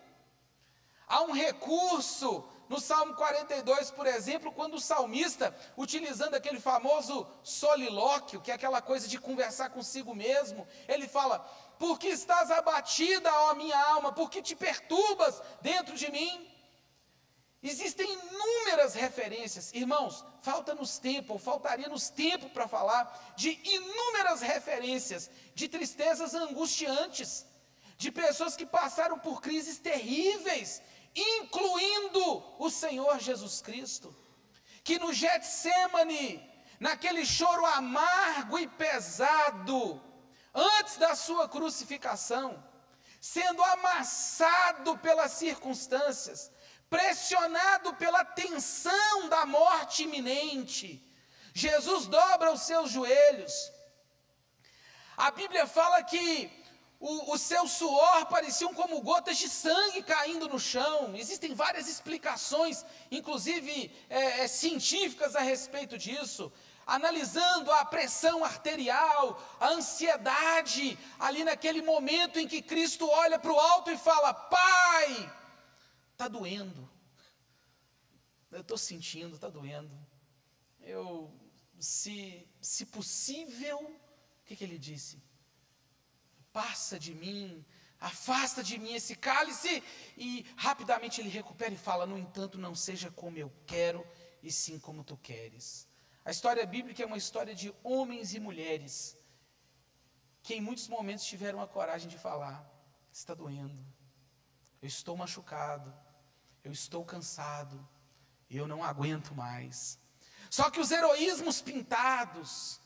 Há 1.08 1.24
um 1.24 1.32
recurso 1.32 2.48
no 2.68 2.80
Salmo 2.80 3.16
42, 3.16 3.90
por 3.90 4.06
exemplo, 4.06 4.52
quando 4.52 4.76
o 4.76 4.80
salmista, 4.80 5.56
utilizando 5.76 6.36
aquele 6.36 6.60
famoso 6.60 7.26
solilóquio, 7.44 8.42
que 8.42 8.52
é 8.52 8.54
aquela 8.54 8.80
coisa 8.80 9.08
de 9.08 9.20
conversar 9.20 9.70
consigo 9.70 10.14
mesmo, 10.14 10.68
ele 10.88 11.08
fala: 11.08 11.40
Por 11.80 11.98
que 11.98 12.10
estás 12.10 12.52
abatida, 12.52 13.34
ó 13.34 13.56
minha 13.56 13.78
alma? 13.78 14.12
Por 14.12 14.30
que 14.30 14.42
te 14.42 14.56
perturbas 14.56 15.42
dentro 15.62 15.96
de 15.96 16.12
mim? 16.12 16.48
Referências, 19.10 19.74
irmãos, 19.74 20.24
falta-nos 20.40 21.00
tempo, 21.00 21.34
ou 21.34 21.40
faltaria-nos 21.40 22.10
tempo 22.10 22.48
para 22.52 22.68
falar 22.68 23.34
de 23.36 23.60
inúmeras 23.64 24.40
referências 24.42 25.32
de 25.56 25.68
tristezas 25.68 26.36
angustiantes, 26.36 27.44
de 27.98 28.12
pessoas 28.12 28.56
que 28.56 28.68
passaram 28.68 29.18
por 29.18 29.42
crises 29.42 29.80
terríveis, 29.80 30.80
incluindo 31.16 32.44
o 32.60 32.70
Senhor 32.70 33.20
Jesus 33.20 33.64
Cristo, 33.64 34.16
que 34.84 35.00
no 35.00 35.12
Getsemane, 35.12 36.48
naquele 36.80 37.26
choro 37.26 37.66
amargo 37.66 38.60
e 38.60 38.68
pesado, 38.68 40.00
antes 40.54 40.98
da 40.98 41.16
sua 41.16 41.50
crucificação, 41.50 42.64
sendo 43.20 43.64
amassado 43.64 45.00
pelas 45.00 45.32
circunstâncias, 45.32 46.52
pressionado 46.90 47.94
pela 47.96 48.24
tensão 48.26 49.30
da 49.30 49.46
morte 49.46 50.04
iminente. 50.04 51.06
Jesus 51.54 52.08
dobra 52.08 52.52
os 52.52 52.62
seus 52.62 52.90
joelhos. 52.92 53.54
A 55.16 55.32
Bíblia 55.32 55.68
fala 55.68 56.02
que 56.04 56.52
o, 57.00 57.34
o, 57.34 57.38
seu 57.38 57.68
suor 57.68 58.26
pareciam 58.26 58.74
como 58.74 59.02
gotas 59.02 59.38
de 59.38 59.48
sangue 59.50 60.02
caindo 60.04 60.50
no 60.50 60.60
chão. 60.60 61.16
Existem 61.16 61.54
várias 61.54 61.88
explicações, 61.88 62.86
inclusive 63.12 63.92
é, 64.10 64.42
é, 64.42 64.48
científicas, 64.48 65.36
a 65.36 65.42
respeito 65.42 65.98
disso 65.98 66.52
analisando 66.90 67.72
a 67.72 67.86
pressão 67.86 68.44
arterial, 68.44 69.40
a 69.60 69.70
ansiedade, 69.70 70.98
ali 71.20 71.44
naquele 71.44 71.84
momento 71.84 72.40
em 72.40 72.48
que 72.48 72.64
Cristo 72.64 73.08
olha 73.08 73.38
para 73.38 73.52
o 73.52 73.60
alto 73.60 73.92
e 73.92 73.98
fala: 73.98 74.34
Pai, 74.34 75.32
está 76.20 76.28
doendo. 76.28 76.90
Eu 78.52 78.60
estou 78.60 78.78
sentindo, 78.78 79.36
está 79.36 79.48
doendo. 79.48 79.96
Eu, 80.82 81.34
se, 81.80 82.46
se 82.60 82.86
possível, 82.88 83.80
o 83.80 84.44
que, 84.44 84.58
que 84.58 84.66
ele 84.66 84.78
disse? 84.78 85.24
Passa 86.52 87.00
de 87.00 87.14
mim, 87.16 87.66
afasta 88.02 88.62
de 88.62 88.78
mim 88.78 88.94
esse 88.96 89.16
cálice, 89.16 89.82
e 90.18 90.46
rapidamente 90.58 91.22
ele 91.22 91.30
recupera 91.30 91.74
e 91.74 91.78
fala: 91.78 92.06
No 92.06 92.18
entanto, 92.18 92.58
não 92.58 92.76
seja 92.76 93.10
como 93.10 93.38
eu 93.38 93.50
quero, 93.66 94.06
e 94.44 94.52
sim 94.52 94.78
como 94.78 95.06
tu 95.06 95.16
queres. 95.16 95.88
A 96.26 96.32
história 96.32 96.66
bíblica 96.66 97.02
é 97.02 97.06
uma 97.06 97.18
história 97.18 97.56
de 97.56 97.74
homens 97.82 98.34
e 98.34 98.42
mulheres 98.42 99.18
que 100.44 100.54
em 100.56 100.60
muitos 100.60 100.90
momentos 100.90 101.24
tiveram 101.24 101.62
a 101.62 101.68
coragem 101.68 102.10
de 102.10 102.18
falar: 102.18 102.70
está 103.10 103.34
doendo, 103.34 103.86
eu 104.82 104.88
estou 104.88 105.16
machucado, 105.16 105.94
eu 106.64 106.72
estou 106.72 107.04
cansado, 107.06 107.88
eu 108.50 108.68
não 108.68 108.84
aguento 108.84 109.34
mais. 109.34 109.98
Só 110.50 110.70
que 110.70 110.80
os 110.80 110.92
heroísmos 110.92 111.62
pintados, 111.62 112.80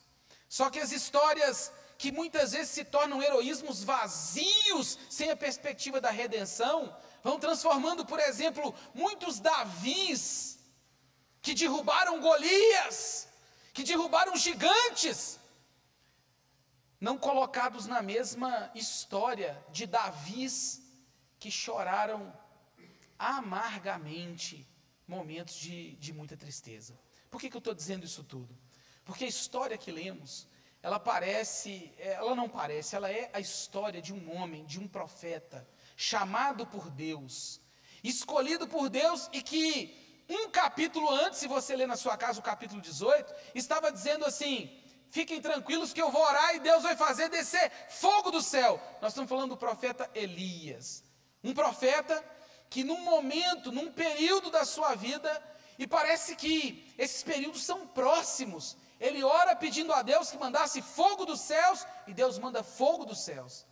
só 0.50 0.70
que 0.70 0.80
as 0.80 0.92
histórias 0.92 1.72
que 1.98 2.12
muitas 2.12 2.52
vezes 2.52 2.70
se 2.72 2.84
tornam 2.84 3.24
heroísmos 3.24 3.84
vazios, 3.84 4.98
sem 5.10 5.32
a 5.32 5.38
perspectiva 5.38 6.02
da 6.02 6.10
redenção, 6.10 6.96
vão 7.24 7.40
transformando, 7.40 8.06
por 8.06 8.20
exemplo, 8.20 8.76
muitos 8.94 9.40
Davis, 9.40 10.60
que 11.42 11.54
derrubaram 11.54 12.20
Golias, 12.20 13.28
que 13.74 13.84
derrubaram 13.84 14.36
gigantes, 14.36 15.40
não 17.00 17.18
colocados 17.18 17.86
na 17.86 18.02
mesma 18.02 18.72
história 18.76 19.62
de 19.72 19.86
Davis 19.86 20.82
que 21.40 21.52
choraram 21.52 22.34
amargamente 23.18 24.68
momentos 25.08 25.56
de, 25.56 25.96
de 25.96 26.14
muita 26.14 26.38
tristeza. 26.38 26.98
Por 27.30 27.40
que, 27.40 27.50
que 27.50 27.56
eu 27.56 27.60
estou 27.60 27.74
dizendo 27.74 28.06
isso 28.06 28.24
tudo? 28.24 28.58
Porque 29.06 29.26
a 29.26 29.28
história 29.28 29.78
que 29.78 29.92
lemos, 29.92 30.48
ela 30.82 31.00
parece, 31.00 31.94
ela 31.98 32.36
não 32.36 32.48
parece, 32.48 32.96
ela 32.96 33.12
é 33.12 33.30
a 33.34 33.40
história 33.40 34.02
de 34.02 34.14
um 34.14 34.36
homem, 34.36 34.66
de 34.66 34.80
um 34.80 34.88
profeta, 34.88 35.68
chamado 35.96 36.66
por 36.66 36.90
Deus, 36.90 37.62
escolhido 38.04 38.68
por 38.68 38.90
Deus 38.90 39.30
e 39.32 39.42
que 39.42 40.24
um 40.30 40.50
capítulo 40.50 41.10
antes, 41.10 41.40
se 41.40 41.48
você 41.48 41.76
ler 41.76 41.88
na 41.88 41.96
sua 41.96 42.18
casa 42.18 42.40
o 42.40 42.44
capítulo 42.44 42.82
18, 42.82 43.34
estava 43.54 43.92
dizendo 43.92 44.26
assim: 44.26 44.72
fiquem 45.10 45.42
tranquilos 45.42 45.94
que 45.94 46.02
eu 46.02 46.12
vou 46.12 46.22
orar 46.22 46.56
e 46.56 46.60
Deus 46.60 46.84
vai 46.84 46.96
fazer 46.96 47.30
descer 47.30 47.72
fogo 47.90 48.32
do 48.32 48.42
céu. 48.42 48.82
Nós 49.02 49.12
estamos 49.12 49.30
falando 49.30 49.52
do 49.52 49.58
profeta 49.58 50.10
Elias, 50.16 51.04
um 51.44 51.54
profeta 51.54 52.24
que 52.74 52.84
num 52.84 53.02
momento, 53.02 53.72
num 53.72 53.92
período 53.92 54.50
da 54.50 54.66
sua 54.66 54.96
vida, 54.96 55.32
e 55.78 55.86
parece 55.86 56.36
que 56.36 56.92
esses 56.98 57.22
períodos 57.22 57.64
são 57.64 57.86
próximos. 57.86 58.76
Ele 59.00 59.24
ora 59.24 59.56
pedindo 59.56 59.94
a 59.94 60.02
Deus 60.02 60.32
que 60.32 60.40
mandasse 60.40 60.82
fogo 60.82 61.24
dos 61.24 61.42
céus, 61.42 61.86
e 62.08 62.14
Deus 62.16 62.40
manda 62.40 62.64
fogo 62.64 63.06
dos 63.06 63.20
céus. 63.20 63.64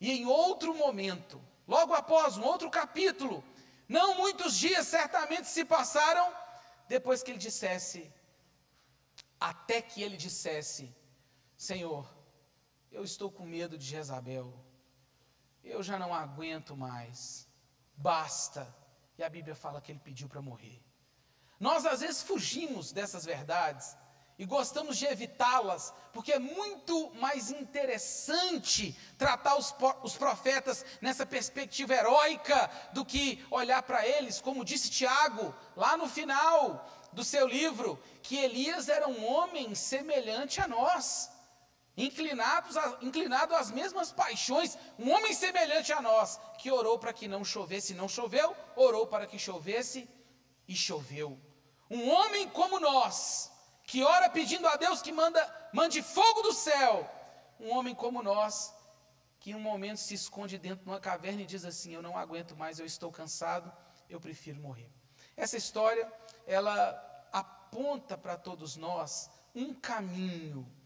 E 0.00 0.10
em 0.10 0.26
outro 0.26 0.74
momento, 0.74 1.40
logo 1.68 1.94
após 1.94 2.36
um 2.36 2.42
outro 2.42 2.68
capítulo, 2.68 3.44
não 3.88 4.16
muitos 4.16 4.58
dias 4.58 4.88
certamente 4.88 5.46
se 5.46 5.64
passaram 5.64 6.28
depois 6.88 7.22
que 7.22 7.30
ele 7.30 7.38
dissesse, 7.38 8.12
até 9.38 9.80
que 9.80 10.02
ele 10.02 10.16
dissesse: 10.16 10.92
Senhor, 11.56 12.12
eu 12.90 13.04
estou 13.04 13.30
com 13.30 13.46
medo 13.46 13.78
de 13.78 13.84
Jezabel, 13.84 14.52
eu 15.62 15.80
já 15.80 15.96
não 15.96 16.12
aguento 16.12 16.76
mais, 16.76 17.47
basta. 17.98 18.66
E 19.18 19.22
a 19.22 19.28
Bíblia 19.28 19.54
fala 19.54 19.80
que 19.80 19.92
ele 19.92 19.98
pediu 19.98 20.28
para 20.28 20.40
morrer. 20.40 20.80
Nós 21.58 21.84
às 21.84 22.00
vezes 22.00 22.22
fugimos 22.22 22.92
dessas 22.92 23.24
verdades 23.24 23.96
e 24.38 24.44
gostamos 24.46 24.96
de 24.96 25.04
evitá-las, 25.04 25.92
porque 26.12 26.32
é 26.32 26.38
muito 26.38 27.12
mais 27.16 27.50
interessante 27.50 28.96
tratar 29.18 29.56
os, 29.56 29.74
os 30.04 30.16
profetas 30.16 30.86
nessa 31.00 31.26
perspectiva 31.26 31.94
heróica 31.94 32.70
do 32.92 33.04
que 33.04 33.44
olhar 33.50 33.82
para 33.82 34.06
eles, 34.06 34.40
como 34.40 34.64
disse 34.64 34.90
Tiago, 34.90 35.52
lá 35.74 35.96
no 35.96 36.08
final 36.08 36.88
do 37.12 37.24
seu 37.24 37.48
livro, 37.48 38.00
que 38.22 38.36
Elias 38.36 38.88
era 38.88 39.08
um 39.08 39.26
homem 39.26 39.74
semelhante 39.74 40.60
a 40.60 40.68
nós, 40.68 41.32
inclinados 41.98 42.76
a, 42.76 42.98
inclinado 43.02 43.54
às 43.56 43.72
mesmas 43.72 44.12
paixões, 44.12 44.78
um 44.98 45.10
homem 45.10 45.34
semelhante 45.34 45.92
a 45.92 46.00
nós, 46.00 46.40
que 46.58 46.70
orou 46.70 46.96
para 46.98 47.12
que 47.12 47.26
não 47.26 47.44
chovesse 47.44 47.92
não 47.92 48.08
choveu, 48.08 48.56
orou 48.76 49.06
para 49.06 49.26
que 49.26 49.38
chovesse 49.38 50.08
e 50.68 50.76
choveu. 50.76 51.38
Um 51.90 52.08
homem 52.08 52.48
como 52.50 52.78
nós, 52.78 53.50
que 53.82 54.04
ora 54.04 54.30
pedindo 54.30 54.68
a 54.68 54.76
Deus 54.76 55.02
que 55.02 55.10
manda, 55.10 55.70
mande 55.72 56.00
fogo 56.00 56.42
do 56.42 56.52
céu. 56.52 57.10
Um 57.58 57.70
homem 57.70 57.94
como 57.94 58.22
nós, 58.22 58.72
que 59.40 59.50
em 59.50 59.54
um 59.56 59.60
momento 59.60 59.98
se 59.98 60.14
esconde 60.14 60.56
dentro 60.56 60.84
de 60.84 60.90
uma 60.90 61.00
caverna 61.00 61.42
e 61.42 61.46
diz 61.46 61.64
assim: 61.64 61.94
Eu 61.94 62.02
não 62.02 62.16
aguento 62.16 62.54
mais, 62.54 62.78
eu 62.78 62.86
estou 62.86 63.10
cansado, 63.10 63.72
eu 64.08 64.20
prefiro 64.20 64.60
morrer. 64.60 64.88
Essa 65.36 65.56
história, 65.56 66.10
ela 66.46 67.28
aponta 67.32 68.16
para 68.16 68.36
todos 68.36 68.76
nós 68.76 69.28
um 69.52 69.74
caminho. 69.74 70.77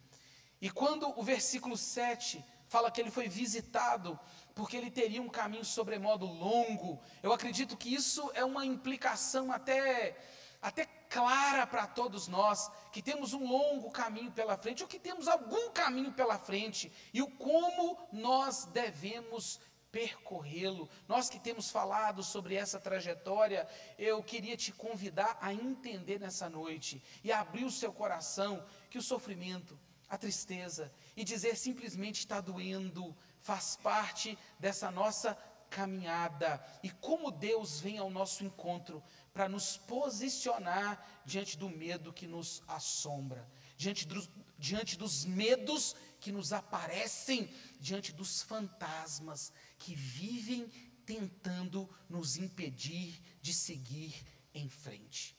E 0.63 0.71
quando 0.71 1.13
o 1.19 1.25
versículo 1.25 1.77
7 1.77 2.43
fala 2.69 2.89
que 2.89 3.01
ele 3.01 3.11
foi 3.11 3.29
visitado 3.29 4.19
porque 4.55 4.77
ele 4.77 4.93
teria 4.93 5.21
um 5.21 5.29
caminho 5.29 5.65
sobremodo 5.65 6.25
longo, 6.25 7.03
eu 7.21 7.33
acredito 7.33 7.77
que 7.77 7.93
isso 7.93 8.31
é 8.33 8.45
uma 8.45 8.65
implicação 8.65 9.51
até 9.51 10.17
até 10.63 10.87
clara 11.11 11.67
para 11.67 11.89
todos 11.89 12.29
nós, 12.29 12.71
que 12.93 13.03
temos 13.03 13.35
um 13.35 13.45
longo 13.45 13.91
caminho 13.91 14.31
pela 14.31 14.57
frente, 14.57 14.85
ou 14.85 14.89
que 14.89 15.01
temos 15.01 15.27
algum 15.27 15.73
caminho 15.73 16.13
pela 16.13 16.39
frente, 16.39 16.93
e 17.13 17.21
o 17.21 17.29
como 17.29 17.99
nós 18.13 18.67
devemos 18.67 19.59
percorrê-lo. 19.91 20.89
Nós 21.09 21.29
que 21.29 21.41
temos 21.41 21.69
falado 21.69 22.23
sobre 22.23 22.55
essa 22.55 22.79
trajetória, 22.79 23.69
eu 23.99 24.23
queria 24.23 24.57
te 24.57 24.71
convidar 24.71 25.37
a 25.41 25.53
entender 25.53 26.21
nessa 26.21 26.49
noite 26.49 27.03
e 27.25 27.33
abrir 27.33 27.65
o 27.65 27.71
seu 27.71 27.93
coração 27.93 28.65
que 28.89 28.99
o 28.99 29.03
sofrimento, 29.03 29.77
a 30.13 30.19
tristeza 30.19 30.93
e 31.17 31.25
dizer 31.25 31.57
simplesmente 31.57 32.19
está 32.19 32.39
doendo, 32.39 33.17
faz 33.41 33.77
parte 33.77 34.39
dessa 34.61 34.91
nossa 34.91 35.35
caminhada 35.71 36.63
e 36.83 36.91
como 36.91 37.31
Deus 37.31 37.81
vem 37.81 37.97
ao 37.97 38.11
nosso 38.11 38.45
encontro 38.45 39.03
para 39.33 39.49
nos 39.49 39.79
posicionar 39.79 41.23
diante 41.25 41.57
do 41.57 41.71
medo 41.71 42.13
que 42.13 42.27
nos 42.27 42.63
assombra, 42.69 43.51
diante, 43.75 44.07
do, 44.07 44.23
diante 44.59 44.99
dos 44.99 45.25
medos 45.25 45.97
que 46.21 46.31
nos 46.31 46.53
aparecem, 46.53 47.51
diante 47.81 48.13
dos 48.13 48.43
fantasmas 48.43 49.51
que 49.79 49.95
vivem 49.95 50.69
tentando 51.07 51.89
nos 52.07 52.37
impedir 52.37 53.19
de 53.41 53.55
seguir 53.55 54.15
em 54.53 54.69
frente. 54.69 55.35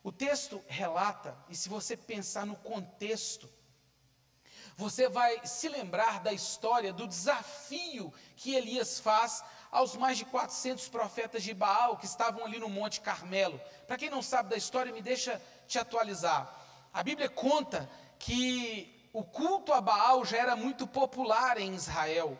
O 0.00 0.12
texto 0.12 0.62
relata, 0.68 1.36
e 1.48 1.56
se 1.56 1.68
você 1.68 1.96
pensar 1.96 2.46
no 2.46 2.54
contexto, 2.54 3.50
você 4.76 5.08
vai 5.08 5.40
se 5.44 5.68
lembrar 5.68 6.20
da 6.20 6.32
história 6.32 6.92
do 6.92 7.08
desafio 7.08 8.12
que 8.36 8.54
Elias 8.54 9.00
faz 9.00 9.42
aos 9.70 9.96
mais 9.96 10.18
de 10.18 10.26
400 10.26 10.88
profetas 10.88 11.42
de 11.42 11.54
Baal 11.54 11.96
que 11.96 12.04
estavam 12.04 12.44
ali 12.44 12.58
no 12.58 12.68
Monte 12.68 13.00
Carmelo. 13.00 13.58
Para 13.86 13.96
quem 13.96 14.10
não 14.10 14.20
sabe 14.20 14.50
da 14.50 14.56
história, 14.56 14.92
me 14.92 15.00
deixa 15.00 15.40
te 15.66 15.78
atualizar. 15.78 16.54
A 16.92 17.02
Bíblia 17.02 17.28
conta 17.28 17.88
que 18.18 19.08
o 19.14 19.24
culto 19.24 19.72
a 19.72 19.80
Baal 19.80 20.24
já 20.26 20.36
era 20.36 20.54
muito 20.54 20.86
popular 20.86 21.58
em 21.58 21.74
Israel. 21.74 22.38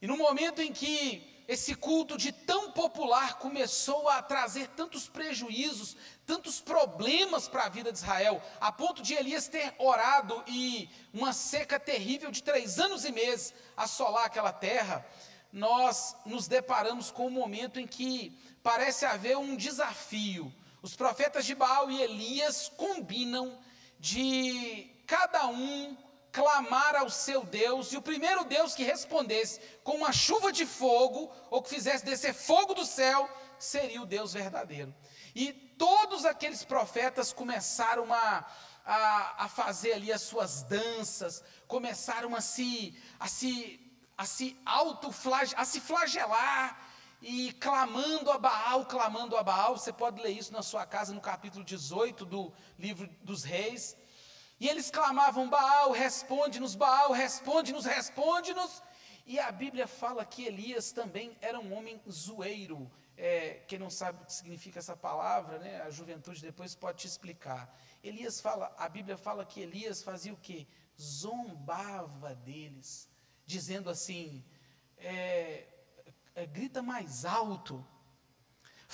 E 0.00 0.06
no 0.06 0.16
momento 0.16 0.62
em 0.62 0.72
que 0.72 1.33
esse 1.46 1.74
culto 1.74 2.16
de 2.16 2.32
tão 2.32 2.72
popular 2.72 3.38
começou 3.38 4.08
a 4.08 4.22
trazer 4.22 4.68
tantos 4.68 5.08
prejuízos, 5.08 5.96
tantos 6.26 6.60
problemas 6.60 7.48
para 7.48 7.64
a 7.64 7.68
vida 7.68 7.92
de 7.92 7.98
Israel, 7.98 8.42
a 8.60 8.72
ponto 8.72 9.02
de 9.02 9.14
Elias 9.14 9.46
ter 9.46 9.74
orado 9.78 10.42
e 10.46 10.88
uma 11.12 11.32
seca 11.32 11.78
terrível 11.78 12.30
de 12.30 12.42
três 12.42 12.78
anos 12.78 13.04
e 13.04 13.12
meses 13.12 13.52
assolar 13.76 14.24
aquela 14.24 14.52
terra. 14.52 15.04
nós 15.52 16.16
nos 16.26 16.48
deparamos 16.48 17.12
com 17.12 17.28
um 17.28 17.30
momento 17.30 17.78
em 17.78 17.86
que 17.86 18.36
parece 18.60 19.04
haver 19.04 19.36
um 19.36 19.54
desafio. 19.54 20.52
Os 20.82 20.96
profetas 20.96 21.46
de 21.46 21.54
Baal 21.54 21.90
e 21.90 22.02
Elias 22.02 22.72
combinam 22.76 23.56
de 24.00 24.90
cada 25.06 25.46
um 25.46 25.96
clamar 26.34 26.96
ao 26.96 27.08
seu 27.08 27.44
Deus, 27.44 27.92
e 27.92 27.96
o 27.96 28.02
primeiro 28.02 28.44
Deus 28.44 28.74
que 28.74 28.82
respondesse 28.82 29.60
com 29.84 29.92
uma 29.92 30.12
chuva 30.12 30.50
de 30.50 30.66
fogo, 30.66 31.32
ou 31.48 31.62
que 31.62 31.70
fizesse 31.70 32.04
descer 32.04 32.34
fogo 32.34 32.74
do 32.74 32.84
céu, 32.84 33.30
seria 33.56 34.02
o 34.02 34.06
Deus 34.06 34.32
verdadeiro. 34.32 34.92
E 35.32 35.52
todos 35.52 36.24
aqueles 36.24 36.64
profetas 36.64 37.32
começaram 37.32 38.12
a, 38.12 38.44
a, 38.84 39.44
a 39.44 39.48
fazer 39.48 39.92
ali 39.92 40.12
as 40.12 40.22
suas 40.22 40.64
danças, 40.64 41.40
começaram 41.68 42.34
a 42.34 42.40
se, 42.40 43.00
a 43.20 43.28
se, 43.28 43.80
a 44.18 44.26
se 44.26 44.56
a 45.56 45.64
se 45.64 45.80
flagelar, 45.80 46.90
e 47.22 47.52
clamando 47.52 48.30
a 48.30 48.38
Baal, 48.38 48.84
clamando 48.84 49.36
a 49.36 49.42
Baal, 49.42 49.78
você 49.78 49.92
pode 49.92 50.20
ler 50.20 50.32
isso 50.32 50.52
na 50.52 50.62
sua 50.62 50.84
casa 50.84 51.14
no 51.14 51.20
capítulo 51.20 51.64
18 51.64 52.26
do 52.26 52.52
livro 52.78 53.08
dos 53.22 53.44
reis, 53.44 53.96
e 54.60 54.68
eles 54.68 54.90
clamavam: 54.90 55.48
Baal, 55.48 55.90
responde-nos, 55.92 56.74
Baal, 56.74 57.12
responde-nos, 57.12 57.84
responde-nos. 57.84 58.82
E 59.26 59.38
a 59.38 59.50
Bíblia 59.50 59.86
fala 59.86 60.24
que 60.24 60.44
Elias 60.44 60.92
também 60.92 61.36
era 61.40 61.58
um 61.58 61.72
homem 61.74 62.00
zoeiro. 62.10 62.90
É, 63.16 63.62
quem 63.68 63.78
não 63.78 63.88
sabe 63.88 64.22
o 64.22 64.26
que 64.26 64.32
significa 64.32 64.80
essa 64.80 64.96
palavra, 64.96 65.58
né, 65.58 65.80
a 65.82 65.90
juventude 65.90 66.42
depois 66.42 66.74
pode 66.74 66.98
te 66.98 67.06
explicar. 67.06 67.72
Elias 68.02 68.40
fala, 68.40 68.74
a 68.76 68.88
Bíblia 68.88 69.16
fala 69.16 69.46
que 69.46 69.60
Elias 69.60 70.02
fazia 70.02 70.32
o 70.32 70.36
que? 70.36 70.68
Zombava 71.00 72.34
deles, 72.34 73.08
dizendo 73.46 73.88
assim: 73.88 74.44
é, 74.98 75.66
é, 76.34 76.46
grita 76.46 76.82
mais 76.82 77.24
alto, 77.24 77.86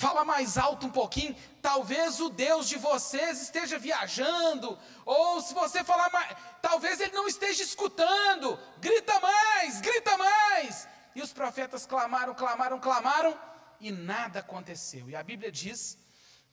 Fala 0.01 0.25
mais 0.25 0.57
alto 0.57 0.87
um 0.87 0.91
pouquinho. 0.91 1.37
Talvez 1.61 2.21
o 2.21 2.31
Deus 2.31 2.67
de 2.67 2.79
vocês 2.79 3.43
esteja 3.43 3.79
viajando. 3.79 4.79
Ou 5.05 5.43
se 5.43 5.53
você 5.53 5.85
falar 5.85 6.11
mais, 6.11 6.35
talvez 6.63 6.99
ele 7.01 7.13
não 7.13 7.29
esteja 7.29 7.63
escutando. 7.63 8.59
Grita 8.79 9.21
mais, 9.21 9.79
grita 9.83 10.17
mais. 10.17 10.89
E 11.15 11.21
os 11.21 11.35
profetas 11.35 11.85
clamaram, 11.85 12.35
clamaram, 12.35 12.81
clamaram. 12.81 13.39
E 13.79 13.93
nada 13.93 14.41
aconteceu. 14.41 15.11
E 15.11 15.15
a 15.15 15.23
Bíblia 15.23 15.53
diz 15.53 15.99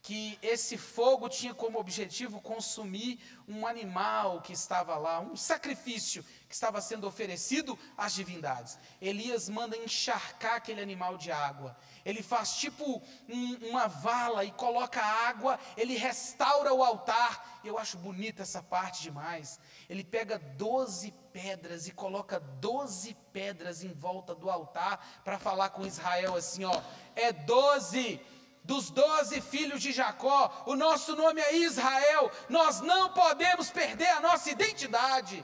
que 0.02 0.38
esse 0.42 0.76
fogo 0.76 1.28
tinha 1.28 1.52
como 1.52 1.78
objetivo 1.78 2.40
consumir 2.40 3.18
um 3.46 3.66
animal 3.66 4.40
que 4.40 4.52
estava 4.52 4.96
lá, 4.96 5.20
um 5.20 5.36
sacrifício 5.36 6.24
que 6.48 6.54
estava 6.54 6.80
sendo 6.80 7.06
oferecido 7.06 7.78
às 7.96 8.14
divindades. 8.14 8.78
Elias 9.00 9.48
manda 9.48 9.76
encharcar 9.76 10.54
aquele 10.54 10.80
animal 10.80 11.18
de 11.18 11.30
água. 11.30 11.76
Ele 12.04 12.22
faz 12.22 12.56
tipo 12.56 13.02
um, 13.28 13.68
uma 13.68 13.86
vala 13.86 14.44
e 14.44 14.52
coloca 14.52 15.02
água, 15.02 15.58
ele 15.76 15.96
restaura 15.96 16.72
o 16.72 16.82
altar. 16.82 17.60
Eu 17.64 17.76
acho 17.76 17.98
bonita 17.98 18.42
essa 18.42 18.62
parte 18.62 19.02
demais. 19.02 19.60
Ele 19.90 20.04
pega 20.04 20.38
12 20.38 21.12
pedras 21.32 21.86
e 21.86 21.92
coloca 21.92 22.40
12 22.40 23.14
pedras 23.32 23.84
em 23.84 23.92
volta 23.92 24.34
do 24.34 24.48
altar 24.48 25.20
para 25.22 25.38
falar 25.38 25.70
com 25.70 25.86
Israel 25.86 26.34
assim, 26.34 26.64
ó, 26.64 26.82
é 27.14 27.32
12 27.32 28.20
dos 28.68 28.90
doze 28.90 29.40
filhos 29.40 29.80
de 29.80 29.92
Jacó, 29.92 30.64
o 30.66 30.76
nosso 30.76 31.16
nome 31.16 31.40
é 31.40 31.56
Israel, 31.56 32.30
nós 32.50 32.82
não 32.82 33.10
podemos 33.14 33.70
perder 33.70 34.10
a 34.10 34.20
nossa 34.20 34.50
identidade. 34.50 35.42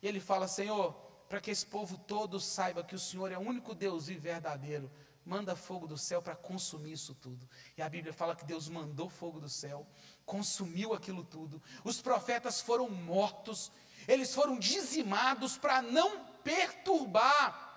E 0.00 0.08
ele 0.08 0.18
fala: 0.18 0.48
Senhor, 0.48 0.94
para 1.28 1.38
que 1.38 1.50
esse 1.50 1.66
povo 1.66 1.98
todo 1.98 2.40
saiba 2.40 2.82
que 2.82 2.94
o 2.94 2.98
Senhor 2.98 3.30
é 3.30 3.36
o 3.36 3.42
único 3.42 3.74
Deus 3.74 4.08
e 4.08 4.14
verdadeiro, 4.14 4.90
manda 5.22 5.54
fogo 5.54 5.86
do 5.86 5.98
céu 5.98 6.22
para 6.22 6.34
consumir 6.34 6.92
isso 6.92 7.14
tudo. 7.14 7.46
E 7.76 7.82
a 7.82 7.90
Bíblia 7.90 8.14
fala 8.14 8.34
que 8.34 8.46
Deus 8.46 8.70
mandou 8.70 9.10
fogo 9.10 9.38
do 9.38 9.50
céu, 9.50 9.86
consumiu 10.24 10.94
aquilo 10.94 11.22
tudo. 11.24 11.62
Os 11.84 12.00
profetas 12.00 12.62
foram 12.62 12.88
mortos, 12.88 13.70
eles 14.08 14.34
foram 14.34 14.58
dizimados 14.58 15.58
para 15.58 15.82
não 15.82 16.24
perturbar 16.42 17.70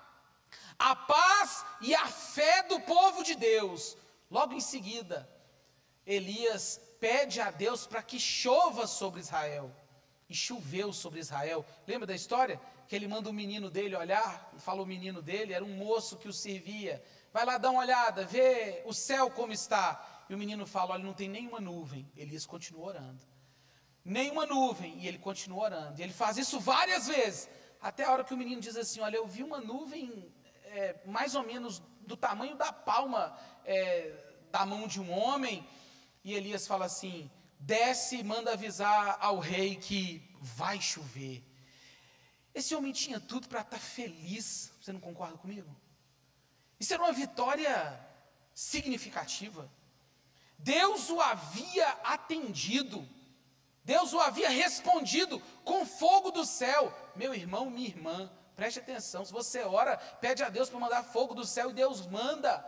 a 0.80 0.96
paz 0.96 1.66
e 1.82 1.94
a 1.94 2.08
fé 2.08 2.64
do 2.64 2.80
povo 2.80 3.26
de 3.26 3.36
Deus. 3.36 3.98
Logo 4.30 4.54
em 4.54 4.60
seguida, 4.60 5.30
Elias 6.06 6.80
pede 7.00 7.42
a 7.42 7.52
Deus 7.52 7.86
para 7.86 8.02
que 8.02 8.20
chova 8.20 8.88
sobre 8.88 9.20
Israel. 9.20 9.72
E 10.28 10.36
choveu 10.36 10.92
sobre 10.92 11.20
Israel. 11.20 11.64
Lembra 11.86 12.08
da 12.08 12.16
história? 12.16 12.60
Que 12.88 12.96
ele 12.96 13.08
manda 13.08 13.30
o 13.30 13.34
menino 13.34 13.70
dele 13.70 13.96
olhar, 13.96 14.52
fala 14.58 14.82
o 14.82 14.86
menino 14.86 15.22
dele, 15.22 15.54
era 15.54 15.64
um 15.64 15.76
moço 15.76 16.18
que 16.18 16.28
o 16.28 16.34
servia. 16.34 17.04
Vai 17.32 17.46
lá 17.46 17.58
dar 17.58 17.70
uma 17.70 17.82
olhada, 17.82 18.26
vê 18.26 18.82
o 18.86 18.94
céu 18.94 19.30
como 19.30 19.54
está. 19.54 20.26
E 20.30 20.34
o 20.34 20.38
menino 20.38 20.66
fala: 20.66 20.94
Olha, 20.94 21.04
não 21.04 21.14
tem 21.14 21.30
nenhuma 21.30 21.60
nuvem. 21.60 22.10
Elias 22.16 22.46
continua 22.46 22.88
orando. 22.88 23.22
Nenhuma 24.04 24.46
nuvem. 24.46 24.98
E 25.00 25.08
ele 25.08 25.20
continua 25.20 25.66
orando. 25.66 26.00
E 26.00 26.04
ele 26.04 26.14
faz 26.14 26.38
isso 26.38 26.60
várias 26.60 27.08
vezes. 27.08 27.50
Até 27.82 28.04
a 28.04 28.12
hora 28.12 28.24
que 28.24 28.34
o 28.34 28.38
menino 28.38 28.62
diz 28.62 28.76
assim: 28.76 29.00
Olha, 29.02 29.18
eu 29.18 29.28
vi 29.28 29.44
uma 29.44 29.60
nuvem 29.60 30.34
é, 30.66 30.96
mais 31.06 31.36
ou 31.36 31.44
menos 31.44 31.82
do 32.06 32.18
tamanho 32.18 32.56
da 32.56 32.72
palma 32.72 33.38
é, 33.66 34.14
da 34.52 34.66
mão 34.66 34.88
de 34.88 35.00
um 35.02 35.12
homem. 35.12 35.68
E 36.24 36.34
Elias 36.34 36.66
fala 36.66 36.86
assim: 36.86 37.30
desce 37.60 38.18
e 38.18 38.24
manda 38.24 38.54
avisar 38.54 39.18
ao 39.20 39.40
rei 39.40 39.76
que 39.76 40.22
vai 40.42 40.80
chover. 40.82 41.44
Esse 42.54 42.74
homem 42.74 42.94
tinha 42.94 43.20
tudo 43.20 43.48
para 43.48 43.62
estar 43.62 43.78
tá 43.78 43.82
feliz. 43.82 44.72
Você 44.82 44.94
não 44.94 45.00
concorda 45.00 45.38
comigo? 45.38 45.76
Isso 46.80 46.94
era 46.94 47.04
uma 47.04 47.12
vitória 47.12 48.00
significativa. 48.54 49.70
Deus 50.58 51.10
o 51.10 51.20
havia 51.20 51.88
atendido. 52.04 53.08
Deus 53.84 54.14
o 54.14 54.20
havia 54.20 54.50
respondido 54.50 55.40
com 55.64 55.86
fogo 55.86 56.32
do 56.32 56.46
céu. 56.46 56.92
Meu 57.16 57.36
irmão, 57.36 57.70
minha 57.70 57.88
irmã, 57.88 58.32
preste 58.56 58.80
atenção. 58.80 59.26
Se 59.26 59.32
você 59.32 59.62
ora, 59.62 59.98
pede 60.20 60.44
a 60.44 60.50
Deus 60.50 60.70
para 60.70 60.80
mandar 60.80 61.04
fogo 61.04 61.34
do 61.34 61.46
céu 61.46 61.70
e 61.70 61.74
Deus 61.74 62.06
manda. 62.08 62.66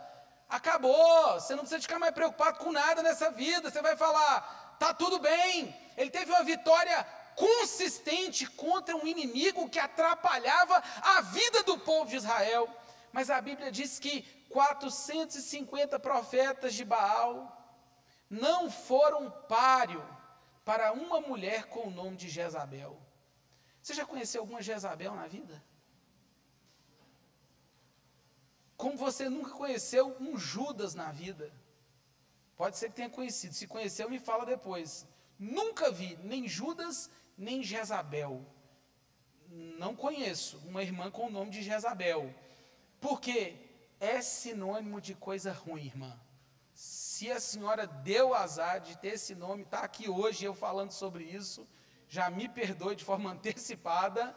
Acabou. 0.48 1.34
Você 1.34 1.54
não 1.54 1.60
precisa 1.60 1.80
ficar 1.80 1.98
mais 1.98 2.14
preocupado 2.14 2.58
com 2.58 2.72
nada 2.72 3.02
nessa 3.02 3.30
vida. 3.30 3.70
Você 3.70 3.82
vai 3.82 3.96
falar, 3.96 4.76
tá 4.78 4.94
tudo 4.94 5.18
bem. 5.18 5.74
Ele 5.96 6.10
teve 6.10 6.30
uma 6.30 6.44
vitória 6.44 7.04
consistente 7.34 8.46
contra 8.46 8.96
um 8.96 9.06
inimigo 9.06 9.68
que 9.68 9.78
atrapalhava 9.78 10.82
a 11.02 11.20
vida 11.20 11.62
do 11.62 11.78
povo 11.78 12.10
de 12.10 12.16
Israel. 12.16 12.68
Mas 13.12 13.30
a 13.30 13.40
Bíblia 13.40 13.70
diz 13.70 13.98
que 13.98 14.22
450 14.50 15.98
profetas 15.98 16.74
de 16.74 16.84
Baal 16.84 17.54
não 18.28 18.70
foram 18.70 19.30
páreo 19.30 20.04
para 20.64 20.92
uma 20.92 21.20
mulher 21.20 21.64
com 21.66 21.88
o 21.88 21.90
nome 21.90 22.16
de 22.16 22.28
Jezabel. 22.28 23.00
Você 23.80 23.94
já 23.94 24.04
conheceu 24.04 24.42
alguma 24.42 24.60
Jezabel 24.60 25.14
na 25.14 25.26
vida? 25.26 25.62
Como 28.78 28.96
você 28.96 29.28
nunca 29.28 29.50
conheceu 29.50 30.16
um 30.20 30.38
Judas 30.38 30.94
na 30.94 31.10
vida. 31.10 31.52
Pode 32.56 32.78
ser 32.78 32.88
que 32.88 32.94
tenha 32.94 33.10
conhecido. 33.10 33.52
Se 33.52 33.66
conheceu, 33.66 34.08
me 34.08 34.20
fala 34.20 34.46
depois. 34.46 35.04
Nunca 35.36 35.90
vi 35.90 36.16
nem 36.22 36.46
Judas, 36.46 37.10
nem 37.36 37.60
Jezabel. 37.60 38.46
Não 39.48 39.96
conheço 39.96 40.58
uma 40.58 40.80
irmã 40.80 41.10
com 41.10 41.26
o 41.26 41.30
nome 41.30 41.50
de 41.50 41.60
Jezabel. 41.60 42.32
Porque 43.00 43.56
é 43.98 44.22
sinônimo 44.22 45.00
de 45.00 45.12
coisa 45.12 45.52
ruim, 45.52 45.86
irmã. 45.86 46.16
Se 46.72 47.32
a 47.32 47.40
senhora 47.40 47.84
deu 47.84 48.32
azar 48.32 48.80
de 48.80 48.96
ter 48.96 49.14
esse 49.14 49.34
nome, 49.34 49.64
está 49.64 49.80
aqui 49.80 50.08
hoje 50.08 50.44
eu 50.44 50.54
falando 50.54 50.92
sobre 50.92 51.24
isso, 51.24 51.66
já 52.08 52.30
me 52.30 52.48
perdoe 52.48 52.94
de 52.94 53.02
forma 53.02 53.32
antecipada 53.34 54.36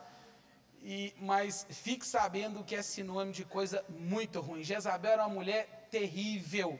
e, 0.82 1.14
mas 1.20 1.66
fique 1.70 2.06
sabendo 2.06 2.64
que 2.64 2.76
é 2.76 2.82
sinônimo 2.82 3.34
de 3.34 3.46
coisa 3.46 3.86
muito 3.90 4.40
ruim. 4.40 4.64
Jezabel 4.64 5.12
era 5.12 5.26
uma 5.26 5.36
mulher 5.36 5.88
terrível, 5.92 6.80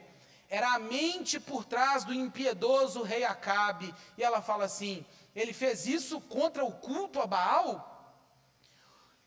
era 0.50 0.74
a 0.74 0.78
mente 0.78 1.38
por 1.38 1.64
trás 1.64 2.04
do 2.04 2.12
impiedoso 2.12 3.02
rei 3.02 3.24
Acabe, 3.24 3.94
e 4.18 4.22
ela 4.22 4.42
fala 4.42 4.64
assim: 4.64 5.04
ele 5.34 5.52
fez 5.52 5.86
isso 5.86 6.20
contra 6.20 6.64
o 6.64 6.72
culto 6.72 7.20
a 7.20 7.26
Baal? 7.26 7.88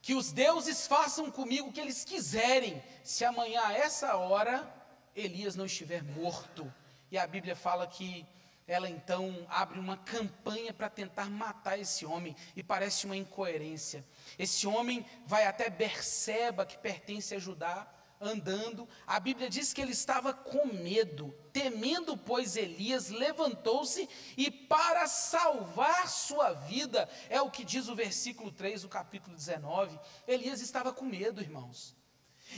Que 0.01 0.13
os 0.13 0.31
deuses 0.31 0.85
façam 0.85 1.31
comigo 1.31 1.69
o 1.69 1.73
que 1.73 1.81
eles 1.81 2.05
quiserem, 2.05 2.83
se 3.03 3.25
amanhã 3.25 3.61
a 3.63 3.73
essa 3.73 4.15
hora 4.15 4.71
Elias 5.15 5.55
não 5.55 5.65
estiver 5.65 6.03
morto. 6.03 6.71
E 7.09 7.17
a 7.17 7.25
Bíblia 7.25 7.55
fala 7.55 7.87
que 7.87 8.25
ela 8.67 8.89
então 8.89 9.45
abre 9.49 9.79
uma 9.79 9.97
campanha 9.97 10.73
para 10.73 10.89
tentar 10.89 11.29
matar 11.29 11.77
esse 11.79 12.05
homem, 12.05 12.35
e 12.55 12.63
parece 12.63 13.05
uma 13.05 13.15
incoerência. 13.15 14.05
Esse 14.37 14.65
homem 14.65 15.05
vai 15.25 15.45
até 15.45 15.69
Berseba, 15.69 16.65
que 16.65 16.77
pertence 16.77 17.35
a 17.35 17.39
Judá, 17.39 17.87
andando. 18.19 18.87
A 19.05 19.19
Bíblia 19.19 19.49
diz 19.49 19.73
que 19.73 19.81
ele 19.81 19.91
estava 19.91 20.33
com 20.33 20.65
medo, 20.67 21.31
temendo, 21.51 22.17
pois 22.17 22.55
Elias 22.55 23.09
levantou-se 23.09 24.09
e, 24.35 24.49
para 24.49 25.07
salvar 25.07 26.07
sua 26.07 26.53
vida, 26.53 27.09
é 27.29 27.41
o 27.41 27.51
que 27.51 27.63
diz 27.63 27.87
o 27.87 27.95
versículo 27.95 28.51
3 28.51 28.81
do 28.81 28.89
capítulo 28.89 29.35
19. 29.35 29.99
Elias 30.27 30.61
estava 30.61 30.91
com 30.91 31.05
medo, 31.05 31.41
irmãos. 31.41 31.95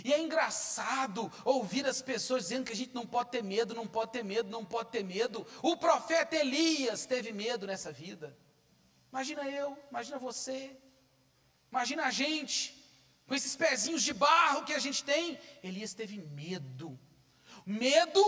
E 0.03 0.13
é 0.13 0.19
engraçado 0.19 1.31
ouvir 1.45 1.85
as 1.85 2.01
pessoas 2.01 2.43
dizendo 2.43 2.65
que 2.65 2.73
a 2.73 2.75
gente 2.75 2.93
não 2.93 3.05
pode 3.05 3.31
ter 3.31 3.43
medo, 3.43 3.73
não 3.73 3.87
pode 3.87 4.11
ter 4.11 4.23
medo, 4.23 4.49
não 4.49 4.65
pode 4.65 4.91
ter 4.91 5.03
medo. 5.03 5.45
O 5.61 5.77
profeta 5.77 6.35
Elias 6.35 7.05
teve 7.05 7.31
medo 7.31 7.65
nessa 7.65 7.91
vida. 7.91 8.37
Imagina 9.11 9.49
eu, 9.49 9.77
imagina 9.89 10.19
você, 10.19 10.75
imagina 11.71 12.03
a 12.05 12.11
gente, 12.11 12.77
com 13.25 13.33
esses 13.33 13.55
pezinhos 13.55 14.03
de 14.03 14.13
barro 14.13 14.65
que 14.65 14.73
a 14.73 14.79
gente 14.79 15.03
tem. 15.03 15.39
Elias 15.63 15.93
teve 15.93 16.17
medo. 16.17 16.99
Medo, 17.65 18.21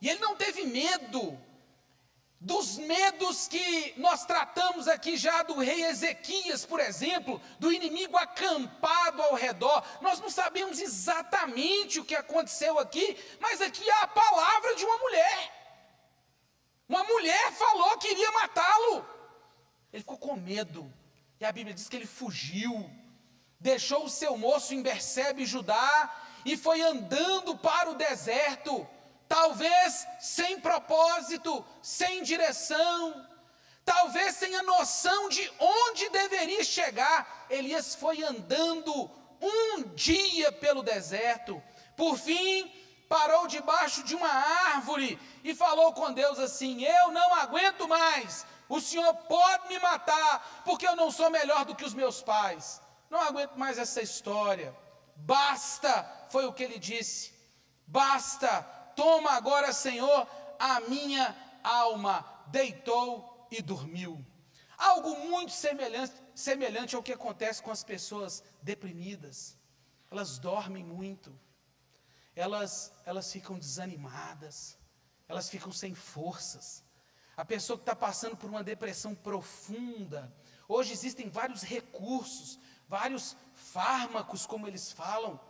e 0.00 0.08
ele 0.08 0.20
não 0.20 0.36
teve 0.36 0.64
medo 0.64 1.38
dos 2.42 2.76
medos 2.76 3.46
que 3.46 3.94
nós 3.96 4.24
tratamos 4.24 4.88
aqui 4.88 5.16
já 5.16 5.44
do 5.44 5.60
rei 5.60 5.84
Ezequias, 5.84 6.66
por 6.66 6.80
exemplo, 6.80 7.40
do 7.60 7.72
inimigo 7.72 8.16
acampado 8.16 9.22
ao 9.22 9.34
redor. 9.34 9.84
Nós 10.00 10.18
não 10.18 10.28
sabemos 10.28 10.80
exatamente 10.80 12.00
o 12.00 12.04
que 12.04 12.16
aconteceu 12.16 12.80
aqui, 12.80 13.16
mas 13.40 13.60
aqui 13.60 13.88
há 13.88 14.02
a 14.02 14.08
palavra 14.08 14.74
de 14.74 14.84
uma 14.84 14.98
mulher. 14.98 15.62
Uma 16.88 17.04
mulher 17.04 17.52
falou 17.52 17.96
que 17.98 18.10
iria 18.10 18.32
matá-lo. 18.32 19.06
Ele 19.92 20.02
ficou 20.02 20.18
com 20.18 20.34
medo. 20.34 20.92
E 21.38 21.44
a 21.44 21.52
Bíblia 21.52 21.74
diz 21.74 21.88
que 21.88 21.94
ele 21.94 22.06
fugiu, 22.06 22.90
deixou 23.60 24.04
o 24.04 24.10
seu 24.10 24.36
moço 24.36 24.74
em 24.74 24.82
Bersebe, 24.82 25.46
Judá, 25.46 26.12
e 26.44 26.56
foi 26.56 26.82
andando 26.82 27.56
para 27.56 27.88
o 27.88 27.94
deserto 27.94 28.84
talvez 29.32 30.06
sem 30.20 30.60
propósito, 30.60 31.64
sem 31.80 32.22
direção, 32.22 33.26
talvez 33.82 34.36
sem 34.36 34.54
a 34.54 34.62
noção 34.62 35.30
de 35.30 35.50
onde 35.58 36.10
deveria 36.10 36.62
chegar. 36.62 37.46
Elias 37.48 37.94
foi 37.94 38.22
andando 38.22 39.10
um 39.40 39.84
dia 39.94 40.52
pelo 40.52 40.82
deserto, 40.82 41.62
por 41.96 42.18
fim, 42.18 42.70
parou 43.08 43.46
debaixo 43.46 44.02
de 44.02 44.14
uma 44.14 44.28
árvore 44.74 45.18
e 45.42 45.54
falou 45.54 45.94
com 45.94 46.12
Deus 46.12 46.38
assim: 46.38 46.84
Eu 46.84 47.10
não 47.10 47.34
aguento 47.36 47.88
mais, 47.88 48.44
o 48.68 48.82
Senhor 48.82 49.14
pode 49.14 49.66
me 49.68 49.78
matar, 49.78 50.62
porque 50.62 50.86
eu 50.86 50.94
não 50.94 51.10
sou 51.10 51.30
melhor 51.30 51.64
do 51.64 51.74
que 51.74 51.86
os 51.86 51.94
meus 51.94 52.20
pais. 52.20 52.82
Não 53.08 53.18
aguento 53.18 53.54
mais 53.56 53.78
essa 53.78 54.02
história. 54.02 54.76
Basta, 55.16 55.90
foi 56.28 56.44
o 56.44 56.52
que 56.52 56.62
ele 56.62 56.78
disse. 56.78 57.32
Basta, 57.86 58.81
Toma 58.94 59.32
agora, 59.32 59.72
Senhor, 59.72 60.26
a 60.58 60.80
minha 60.80 61.36
alma. 61.62 62.24
Deitou 62.48 63.46
e 63.50 63.62
dormiu. 63.62 64.24
Algo 64.76 65.16
muito 65.28 65.52
semelhante, 65.52 66.12
semelhante 66.34 66.96
ao 66.96 67.02
que 67.02 67.12
acontece 67.12 67.62
com 67.62 67.70
as 67.70 67.84
pessoas 67.84 68.42
deprimidas. 68.62 69.56
Elas 70.10 70.38
dormem 70.38 70.84
muito, 70.84 71.38
elas, 72.34 72.92
elas 73.06 73.30
ficam 73.32 73.58
desanimadas, 73.58 74.76
elas 75.28 75.48
ficam 75.48 75.72
sem 75.72 75.94
forças. 75.94 76.84
A 77.36 77.44
pessoa 77.44 77.78
que 77.78 77.82
está 77.82 77.96
passando 77.96 78.36
por 78.36 78.50
uma 78.50 78.62
depressão 78.62 79.14
profunda, 79.14 80.34
hoje 80.68 80.92
existem 80.92 81.30
vários 81.30 81.62
recursos, 81.62 82.58
vários 82.88 83.36
fármacos, 83.54 84.44
como 84.44 84.66
eles 84.66 84.92
falam, 84.92 85.40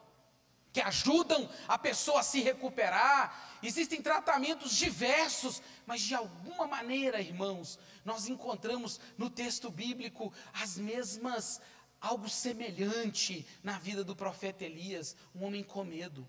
que 0.73 0.81
ajudam 0.81 1.49
a 1.69 1.77
pessoa 1.77 2.21
a 2.21 2.25
se 2.25 2.41
recuperar. 2.41 3.59
Existem 3.63 4.01
tratamentos 4.01 4.75
diversos, 4.75 5.61
mas 5.87 6.01
de 6.01 6.15
alguma 6.15 6.67
maneira, 6.67 7.21
irmãos, 7.21 7.79
nós 8.05 8.27
encontramos 8.27 8.99
no 9.19 9.29
texto 9.29 9.71
bíblico 9.71 10.33
as 10.53 10.79
mesmas, 10.79 11.61
algo 12.01 12.29
semelhante 12.29 13.47
na 13.63 13.79
vida 13.79 14.03
do 14.03 14.17
profeta 14.17 14.65
Elias, 14.65 15.15
um 15.35 15.45
homem 15.45 15.63
com 15.63 15.85
medo. 15.85 16.27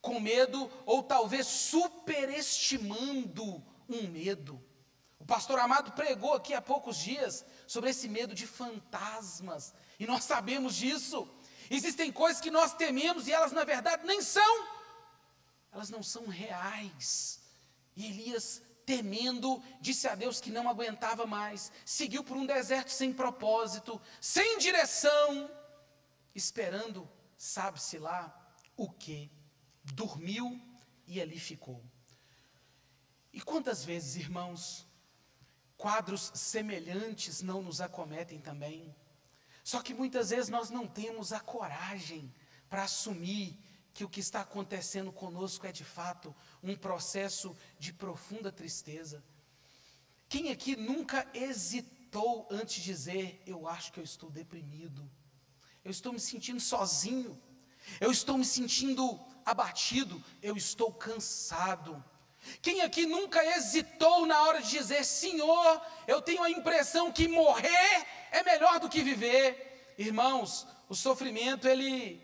Com 0.00 0.18
medo, 0.18 0.70
ou 0.84 1.02
talvez 1.02 1.46
superestimando 1.46 3.62
um 3.88 4.08
medo. 4.08 4.62
O 5.18 5.24
pastor 5.24 5.58
Amado 5.58 5.92
pregou 5.92 6.34
aqui 6.34 6.52
há 6.52 6.60
poucos 6.60 6.98
dias 6.98 7.44
sobre 7.66 7.90
esse 7.90 8.08
medo 8.08 8.34
de 8.34 8.46
fantasmas, 8.46 9.74
e 9.98 10.06
nós 10.06 10.24
sabemos 10.24 10.74
disso. 10.74 11.26
Existem 11.70 12.12
coisas 12.12 12.40
que 12.40 12.50
nós 12.50 12.74
tememos 12.74 13.26
e 13.26 13.32
elas 13.32 13.52
na 13.52 13.64
verdade 13.64 14.06
nem 14.06 14.20
são, 14.20 14.68
elas 15.72 15.90
não 15.90 16.02
são 16.02 16.26
reais. 16.26 17.40
E 17.96 18.06
Elias, 18.06 18.62
temendo, 18.84 19.62
disse 19.80 20.06
a 20.06 20.14
Deus 20.14 20.40
que 20.40 20.50
não 20.50 20.68
aguentava 20.68 21.26
mais, 21.26 21.72
seguiu 21.84 22.22
por 22.22 22.36
um 22.36 22.46
deserto 22.46 22.90
sem 22.90 23.12
propósito, 23.12 24.00
sem 24.20 24.58
direção, 24.58 25.50
esperando, 26.34 27.08
sabe-se 27.36 27.98
lá 27.98 28.34
o 28.76 28.90
que. 28.90 29.30
Dormiu 29.82 30.60
e 31.06 31.20
ali 31.20 31.38
ficou. 31.38 31.84
E 33.32 33.40
quantas 33.40 33.84
vezes, 33.84 34.16
irmãos, 34.16 34.86
quadros 35.76 36.30
semelhantes 36.34 37.42
não 37.42 37.60
nos 37.60 37.80
acometem 37.80 38.40
também? 38.40 38.94
Só 39.64 39.80
que 39.80 39.94
muitas 39.94 40.28
vezes 40.28 40.50
nós 40.50 40.68
não 40.68 40.86
temos 40.86 41.32
a 41.32 41.40
coragem 41.40 42.32
para 42.68 42.84
assumir 42.84 43.58
que 43.94 44.04
o 44.04 44.08
que 44.08 44.20
está 44.20 44.42
acontecendo 44.42 45.10
conosco 45.10 45.66
é 45.66 45.72
de 45.72 45.84
fato 45.84 46.36
um 46.62 46.76
processo 46.76 47.56
de 47.78 47.92
profunda 47.92 48.52
tristeza. 48.52 49.24
Quem 50.28 50.50
aqui 50.50 50.76
nunca 50.76 51.26
hesitou 51.32 52.46
antes 52.50 52.76
de 52.76 52.82
dizer: 52.82 53.42
Eu 53.46 53.66
acho 53.66 53.90
que 53.90 54.00
eu 54.00 54.04
estou 54.04 54.30
deprimido, 54.30 55.08
eu 55.82 55.90
estou 55.90 56.12
me 56.12 56.20
sentindo 56.20 56.60
sozinho, 56.60 57.40
eu 58.00 58.10
estou 58.10 58.36
me 58.36 58.44
sentindo 58.44 59.18
abatido, 59.46 60.22
eu 60.42 60.56
estou 60.56 60.92
cansado. 60.92 62.04
Quem 62.60 62.82
aqui 62.82 63.06
nunca 63.06 63.42
hesitou 63.56 64.26
na 64.26 64.42
hora 64.42 64.60
de 64.60 64.70
dizer: 64.70 65.04
Senhor, 65.04 65.80
eu 66.06 66.20
tenho 66.20 66.42
a 66.42 66.50
impressão 66.50 67.10
que 67.12 67.28
morrer 67.28 68.06
é 68.38 68.42
melhor 68.42 68.80
do 68.80 68.88
que 68.88 69.02
viver. 69.02 69.94
Irmãos, 69.96 70.66
o 70.88 70.94
sofrimento 70.94 71.68
ele 71.68 72.20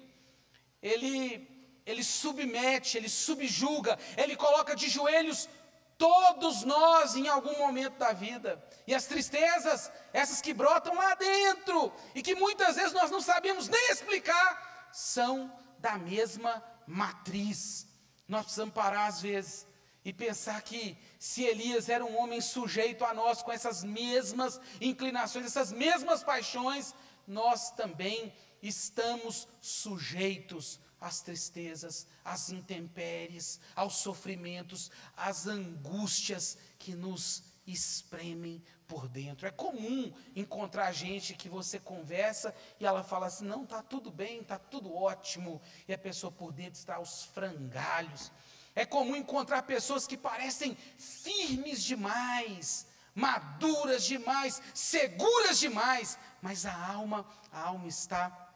ele 0.83 1.49
ele 1.87 2.05
submete, 2.05 2.97
ele 2.97 3.09
subjuga, 3.09 3.99
ele 4.17 4.37
coloca 4.37 4.77
de 4.77 4.89
joelhos 4.89 5.49
todos 5.97 6.63
nós 6.63 7.15
em 7.15 7.29
algum 7.29 7.57
momento 7.59 7.97
da 7.99 8.13
vida. 8.13 8.63
E 8.87 8.95
as 8.95 9.07
tristezas, 9.07 9.91
essas 10.13 10.41
que 10.41 10.53
brotam 10.53 10.95
lá 10.95 11.15
dentro 11.15 11.93
e 12.15 12.23
que 12.23 12.35
muitas 12.35 12.77
vezes 12.77 12.93
nós 12.93 13.11
não 13.11 13.21
sabemos 13.21 13.69
nem 13.69 13.91
explicar, 13.91 14.89
são 14.93 15.53
da 15.79 15.97
mesma 15.99 16.63
matriz. 16.87 17.87
Nós 18.27 18.43
precisamos 18.43 18.75
parar 18.75 19.07
às 19.07 19.21
vezes 19.21 19.67
e 20.05 20.13
pensar 20.13 20.63
que 20.63 20.97
se 21.19 21.43
Elias 21.43 21.89
era 21.89 22.05
um 22.05 22.19
homem 22.19 22.41
sujeito 22.41 23.05
a 23.05 23.13
nós 23.13 23.43
com 23.43 23.53
essas 23.53 23.85
mesmas 23.85 24.61
inclinações, 24.81 25.47
essas 25.47 25.73
mesmas 25.73 26.23
paixões, 26.23 26.95
nós 27.27 27.71
também 27.71 28.33
estamos 28.63 29.47
sujeitos 29.61 30.81
às 31.01 31.21
tristezas, 31.21 32.07
às 32.25 32.51
intempéries, 32.51 33.61
aos 33.75 33.97
sofrimentos, 33.97 34.91
às 35.17 35.47
angústias 35.47 36.59
que 36.79 36.95
nos 36.95 37.43
espremem 37.67 38.63
por 38.87 39.09
dentro. 39.09 39.47
É 39.47 39.51
comum 39.51 40.13
encontrar 40.35 40.93
gente 40.93 41.35
que 41.35 41.49
você 41.49 41.79
conversa 41.79 42.55
e 42.79 42.85
ela 42.85 43.03
fala 43.03 43.27
assim: 43.27 43.45
não, 43.45 43.65
está 43.65 43.83
tudo 43.83 44.11
bem, 44.11 44.41
está 44.41 44.59
tudo 44.59 44.95
ótimo, 44.95 45.61
e 45.87 45.95
a 45.95 45.99
pessoa 45.99 46.33
por 46.33 46.53
dentro 46.53 46.79
está 46.79 46.97
aos 46.97 47.25
frangalhos. 47.25 48.33
É 48.75 48.85
comum 48.85 49.17
encontrar 49.17 49.63
pessoas 49.63 50.07
que 50.07 50.17
parecem 50.17 50.77
firmes 50.97 51.83
demais, 51.83 52.87
maduras 53.15 54.05
demais, 54.05 54.63
seguras 54.73 55.59
demais, 55.59 56.17
mas 56.41 56.65
a 56.65 56.87
alma, 56.87 57.27
a 57.51 57.61
alma 57.63 57.89
está 57.89 58.49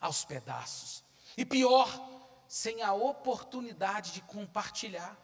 aos 0.00 0.24
pedaços. 0.24 1.04
E 1.36 1.44
pior, 1.44 1.88
sem 2.46 2.82
a 2.82 2.92
oportunidade 2.92 4.12
de 4.12 4.20
compartilhar. 4.22 5.16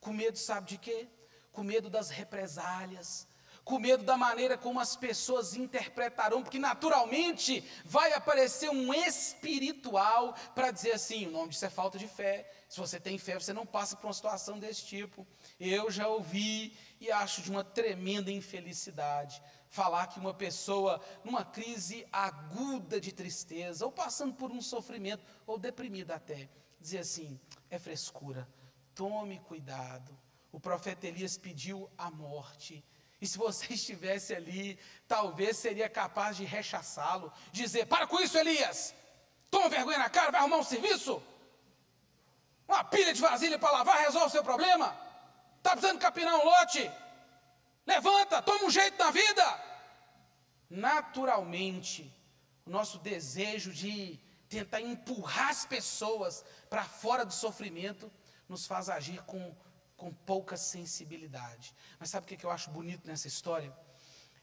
Com 0.00 0.12
medo, 0.12 0.38
sabe 0.38 0.66
de 0.66 0.78
quê? 0.78 1.08
Com 1.52 1.62
medo 1.62 1.88
das 1.88 2.10
represálias, 2.10 3.27
com 3.68 3.78
medo 3.78 4.02
da 4.02 4.16
maneira 4.16 4.56
como 4.56 4.80
as 4.80 4.96
pessoas 4.96 5.54
interpretarão, 5.54 6.42
porque 6.42 6.58
naturalmente 6.58 7.62
vai 7.84 8.14
aparecer 8.14 8.70
um 8.70 8.94
espiritual 8.94 10.34
para 10.54 10.70
dizer 10.70 10.92
assim: 10.92 11.26
o 11.26 11.30
nome 11.30 11.50
disso 11.50 11.66
é 11.66 11.70
falta 11.70 11.98
de 11.98 12.08
fé. 12.08 12.50
Se 12.66 12.80
você 12.80 12.98
tem 12.98 13.18
fé, 13.18 13.38
você 13.38 13.52
não 13.52 13.66
passa 13.66 13.94
por 13.94 14.06
uma 14.06 14.14
situação 14.14 14.58
desse 14.58 14.86
tipo. 14.86 15.26
Eu 15.60 15.90
já 15.90 16.08
ouvi 16.08 16.74
e 16.98 17.12
acho 17.12 17.42
de 17.42 17.50
uma 17.50 17.62
tremenda 17.62 18.32
infelicidade 18.32 19.42
falar 19.68 20.06
que 20.06 20.18
uma 20.18 20.32
pessoa 20.32 20.98
numa 21.22 21.44
crise 21.44 22.06
aguda 22.10 22.98
de 22.98 23.12
tristeza, 23.12 23.84
ou 23.84 23.92
passando 23.92 24.32
por 24.32 24.50
um 24.50 24.62
sofrimento, 24.62 25.22
ou 25.46 25.58
deprimida 25.58 26.14
até, 26.14 26.48
dizer 26.80 27.00
assim: 27.00 27.38
é 27.68 27.78
frescura, 27.78 28.48
tome 28.94 29.38
cuidado. 29.40 30.18
O 30.50 30.58
profeta 30.58 31.06
Elias 31.06 31.36
pediu 31.36 31.90
a 31.98 32.10
morte 32.10 32.82
e 33.20 33.26
se 33.26 33.36
você 33.36 33.72
estivesse 33.74 34.34
ali, 34.34 34.78
talvez 35.06 35.56
seria 35.56 35.88
capaz 35.88 36.36
de 36.36 36.44
rechaçá-lo, 36.44 37.32
dizer: 37.52 37.86
Para 37.86 38.06
com 38.06 38.20
isso, 38.20 38.38
Elias! 38.38 38.94
Toma 39.50 39.68
vergonha 39.68 39.98
na 39.98 40.10
cara, 40.10 40.30
vai 40.30 40.40
arrumar 40.40 40.58
um 40.58 40.62
serviço? 40.62 41.22
Uma 42.66 42.84
pilha 42.84 43.14
de 43.14 43.20
vasilha 43.20 43.58
para 43.58 43.70
lavar 43.70 43.98
resolve 43.98 44.26
o 44.26 44.30
seu 44.30 44.44
problema? 44.44 44.94
Está 45.56 45.70
precisando 45.70 45.98
capinar 45.98 46.34
um 46.34 46.44
lote? 46.44 46.90
Levanta, 47.86 48.42
toma 48.42 48.66
um 48.66 48.70
jeito 48.70 48.98
na 49.02 49.10
vida. 49.10 49.64
Naturalmente, 50.68 52.14
o 52.66 52.70
nosso 52.70 52.98
desejo 52.98 53.72
de 53.72 54.20
tentar 54.50 54.82
empurrar 54.82 55.48
as 55.48 55.64
pessoas 55.64 56.44
para 56.68 56.84
fora 56.84 57.24
do 57.24 57.32
sofrimento 57.32 58.12
nos 58.46 58.66
faz 58.66 58.90
agir 58.90 59.22
com, 59.22 59.54
com 59.98 60.14
pouca 60.14 60.56
sensibilidade. 60.56 61.74
Mas 61.98 62.08
sabe 62.08 62.24
o 62.24 62.38
que 62.38 62.46
eu 62.46 62.50
acho 62.50 62.70
bonito 62.70 63.06
nessa 63.06 63.26
história? 63.28 63.76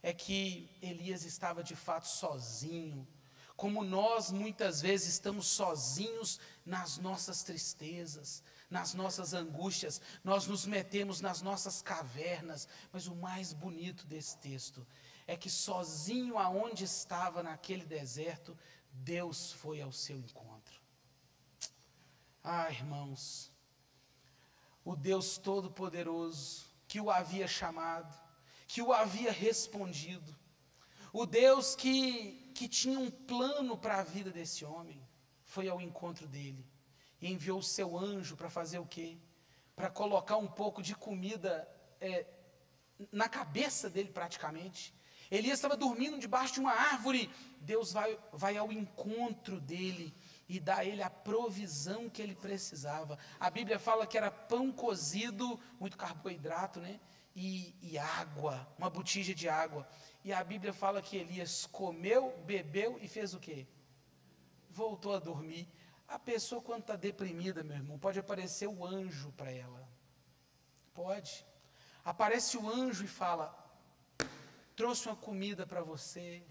É 0.03 0.13
que 0.13 0.69
Elias 0.81 1.23
estava 1.23 1.63
de 1.63 1.75
fato 1.75 2.07
sozinho, 2.07 3.07
como 3.55 3.83
nós 3.83 4.31
muitas 4.31 4.81
vezes 4.81 5.13
estamos 5.13 5.47
sozinhos 5.47 6.39
nas 6.65 6.97
nossas 6.97 7.41
tristezas, 7.41 8.43
nas 8.69 8.93
nossas 8.93 9.33
angústias, 9.33 10.01
nós 10.23 10.45
nos 10.45 10.65
metemos 10.65 11.21
nas 11.21 11.41
nossas 11.41 11.81
cavernas, 11.81 12.67
mas 12.91 13.07
o 13.07 13.15
mais 13.15 13.53
bonito 13.53 14.05
desse 14.05 14.37
texto 14.37 14.85
é 15.25 15.37
que 15.37 15.49
sozinho 15.49 16.37
aonde 16.37 16.83
estava 16.83 17.41
naquele 17.41 17.85
deserto, 17.85 18.57
Deus 18.91 19.53
foi 19.53 19.81
ao 19.81 19.91
seu 19.91 20.17
encontro. 20.17 20.81
Ah, 22.43 22.69
irmãos, 22.69 23.54
o 24.85 24.95
Deus 24.95 25.37
Todo-Poderoso 25.39 26.63
que 26.87 27.01
o 27.01 27.09
havia 27.09 27.47
chamado, 27.47 28.15
que 28.67 28.81
o 28.81 28.93
havia 28.93 29.31
respondido, 29.31 30.33
o 31.11 31.25
Deus 31.25 31.75
que, 31.75 32.51
que 32.53 32.69
tinha 32.69 32.99
um 32.99 33.09
plano 33.09 33.75
para 33.75 33.99
a 33.99 34.03
vida 34.03 34.29
desse 34.29 34.63
homem, 34.63 35.01
foi 35.43 35.67
ao 35.67 35.81
encontro 35.81 36.27
dele 36.27 36.65
e 37.19 37.31
enviou 37.31 37.59
o 37.59 37.63
seu 37.63 37.97
anjo 37.97 38.35
para 38.35 38.49
fazer 38.49 38.77
o 38.77 38.85
quê? 38.85 39.17
Para 39.75 39.89
colocar 39.89 40.37
um 40.37 40.47
pouco 40.47 40.81
de 40.81 40.93
comida 40.95 41.67
é, 41.99 42.25
na 43.11 43.27
cabeça 43.27 43.89
dele, 43.89 44.09
praticamente. 44.09 44.93
Elias 45.31 45.57
estava 45.57 45.75
dormindo 45.75 46.19
debaixo 46.19 46.53
de 46.53 46.59
uma 46.59 46.71
árvore. 46.71 47.29
Deus 47.59 47.91
vai, 47.91 48.19
vai 48.31 48.57
ao 48.57 48.71
encontro 48.71 49.59
dele 49.59 50.13
e 50.47 50.59
dá 50.59 50.77
a 50.77 50.85
ele 50.85 51.01
a 51.01 51.09
provisão 51.09 52.09
que 52.09 52.21
ele 52.21 52.35
precisava. 52.35 53.17
A 53.39 53.49
Bíblia 53.49 53.79
fala 53.79 54.05
que 54.05 54.17
era 54.17 54.29
pão 54.29 54.71
cozido, 54.71 55.59
muito 55.79 55.97
carboidrato, 55.97 56.79
né? 56.79 56.99
E, 57.35 57.75
e 57.81 57.97
água, 57.97 58.67
uma 58.77 58.89
botija 58.89 59.33
de 59.33 59.49
água. 59.49 59.87
E 60.23 60.31
a 60.31 60.43
Bíblia 60.43 60.71
fala 60.71 61.01
que 61.01 61.17
Elias 61.17 61.65
comeu, 61.65 62.37
bebeu 62.45 62.97
e 63.01 63.07
fez 63.07 63.33
o 63.33 63.39
quê? 63.39 63.67
Voltou 64.69 65.13
a 65.15 65.19
dormir. 65.19 65.67
A 66.07 66.19
pessoa, 66.19 66.61
quando 66.61 66.81
está 66.81 66.95
deprimida, 66.95 67.63
meu 67.63 67.77
irmão, 67.77 67.97
pode 67.97 68.19
aparecer 68.19 68.67
o 68.67 68.85
anjo 68.85 69.31
para 69.33 69.51
ela. 69.51 69.87
Pode. 70.93 71.45
Aparece 72.03 72.57
o 72.57 72.69
anjo 72.69 73.03
e 73.03 73.07
fala: 73.07 73.53
trouxe 74.75 75.07
uma 75.07 75.15
comida 75.15 75.65
para 75.65 75.81
você. 75.81 76.43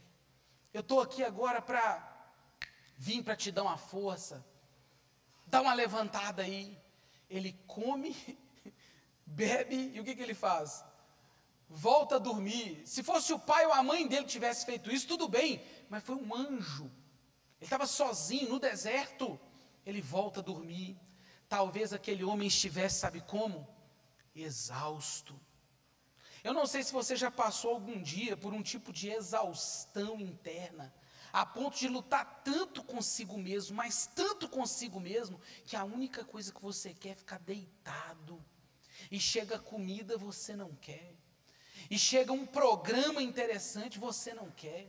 Eu 0.72 0.80
estou 0.80 1.00
aqui 1.00 1.22
agora 1.22 1.62
para 1.62 2.13
vir 2.96 3.22
para 3.22 3.37
te 3.37 3.50
dar 3.50 3.62
uma 3.62 3.76
força. 3.76 4.44
Dá 5.46 5.61
uma 5.61 5.74
levantada 5.74 6.42
aí. 6.42 6.78
Ele 7.28 7.52
come, 7.66 8.14
bebe 9.26 9.92
e 9.94 10.00
o 10.00 10.04
que, 10.04 10.14
que 10.14 10.22
ele 10.22 10.35
faz? 10.35 10.85
Volta 11.68 12.16
a 12.16 12.18
dormir. 12.18 12.83
Se 12.87 13.02
fosse 13.02 13.33
o 13.33 13.38
pai 13.38 13.66
ou 13.66 13.72
a 13.72 13.83
mãe 13.83 14.07
dele 14.07 14.24
que 14.24 14.33
tivesse 14.33 14.64
feito 14.64 14.90
isso, 14.90 15.09
tudo 15.09 15.28
bem, 15.28 15.64
mas 15.88 16.02
foi 16.04 16.16
um 16.16 16.35
anjo. 16.35 16.85
Ele 17.61 17.64
estava 17.64 17.87
sozinho 17.87 18.48
no 18.48 18.59
deserto. 18.59 19.38
Ele 19.85 20.00
volta 20.00 20.40
a 20.40 20.42
dormir. 20.42 20.98
Talvez 21.48 21.92
aquele 21.92 22.24
homem 22.24 22.48
estivesse, 22.48 23.00
sabe 23.00 23.20
como? 23.20 23.68
Exausto 24.35 25.38
eu 26.44 26.52
não 26.52 26.66
sei 26.66 26.83
se 26.83 26.92
você 26.92 27.16
já 27.16 27.30
passou 27.30 27.70
algum 27.70 28.02
dia 28.02 28.37
por 28.37 28.52
um 28.52 28.62
tipo 28.62 28.92
de 28.92 29.09
exaustão 29.09 30.20
interna, 30.20 30.94
a 31.35 31.44
ponto 31.44 31.77
de 31.77 31.88
lutar 31.88 32.42
tanto 32.44 32.81
consigo 32.85 33.37
mesmo, 33.37 33.75
mas 33.75 34.09
tanto 34.14 34.49
consigo 34.49 35.01
mesmo, 35.01 35.40
que 35.66 35.75
a 35.75 35.83
única 35.83 36.25
coisa 36.25 36.53
que 36.53 36.62
você 36.62 36.94
quer 36.94 37.09
é 37.09 37.14
ficar 37.16 37.40
deitado. 37.40 38.40
E 39.11 39.18
chega 39.18 39.59
comida, 39.59 40.16
você 40.16 40.55
não 40.55 40.73
quer. 40.77 41.12
E 41.90 41.99
chega 41.99 42.33
um 42.33 42.47
programa 42.47 43.20
interessante, 43.20 43.99
você 43.99 44.33
não 44.33 44.49
quer. 44.53 44.88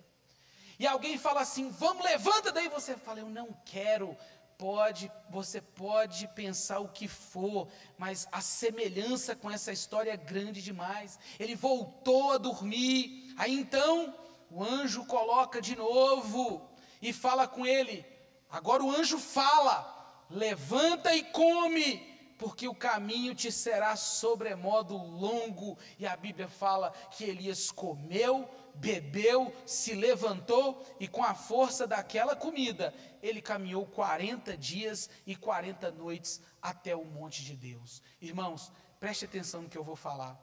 E 0.77 0.85
alguém 0.85 1.17
fala 1.17 1.41
assim: 1.41 1.71
"Vamos, 1.71 2.05
levanta 2.05 2.51
daí", 2.51 2.69
você 2.69 2.95
fala: 2.95 3.21
"Eu 3.21 3.29
não 3.29 3.51
quero" 3.65 4.15
pode, 4.55 5.11
você 5.29 5.59
pode 5.59 6.27
pensar 6.29 6.79
o 6.79 6.87
que 6.87 7.07
for, 7.07 7.67
mas 7.97 8.25
a 8.31 8.39
semelhança 8.39 9.35
com 9.35 9.49
essa 9.51 9.71
história 9.71 10.11
é 10.11 10.17
grande 10.17 10.61
demais. 10.61 11.19
Ele 11.39 11.55
voltou 11.55 12.33
a 12.33 12.37
dormir. 12.37 13.33
Aí 13.35 13.53
então 13.53 14.24
o 14.55 14.63
anjo 14.63 15.05
coloca 15.05 15.61
de 15.61 15.75
novo 15.75 16.65
e 17.01 17.11
fala 17.11 17.45
com 17.45 17.65
ele. 17.65 18.05
Agora 18.49 18.81
o 18.81 18.89
anjo 18.89 19.19
fala: 19.19 20.25
levanta 20.29 21.13
e 21.13 21.23
come, 21.25 21.97
porque 22.37 22.65
o 22.65 22.73
caminho 22.73 23.35
te 23.35 23.51
será 23.51 23.97
sobremodo 23.97 24.95
longo. 24.95 25.77
E 25.99 26.07
a 26.07 26.15
Bíblia 26.15 26.47
fala 26.47 26.91
que 27.11 27.25
Elias 27.25 27.69
comeu, 27.69 28.49
bebeu, 28.75 29.53
se 29.65 29.93
levantou 29.93 30.81
e 31.01 31.05
com 31.05 31.21
a 31.21 31.35
força 31.35 31.85
daquela 31.85 32.33
comida, 32.33 32.93
ele 33.21 33.41
caminhou 33.41 33.85
40 33.85 34.55
dias 34.55 35.09
e 35.27 35.35
40 35.35 35.91
noites 35.91 36.41
até 36.61 36.95
o 36.95 37.03
monte 37.03 37.43
de 37.43 37.57
Deus. 37.57 38.01
Irmãos, 38.21 38.71
preste 39.01 39.25
atenção 39.25 39.63
no 39.63 39.69
que 39.69 39.77
eu 39.77 39.83
vou 39.83 39.97
falar. 39.97 40.39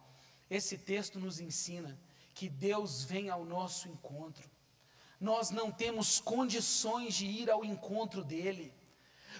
Esse 0.51 0.77
texto 0.77 1.19
nos 1.19 1.41
ensina 1.41 1.99
que 2.35 2.49
Deus 2.49 3.05
vem 3.05 3.31
ao 3.31 3.45
nosso 3.45 3.89
encontro. 3.89 4.51
Nós 5.21 5.51
não 5.51 5.71
temos 5.71 6.21
condições 6.21 7.15
de 7.15 7.27
ir 7.27 7.51
ao 7.51 7.65
encontro 7.65 8.25
dele. 8.25 8.75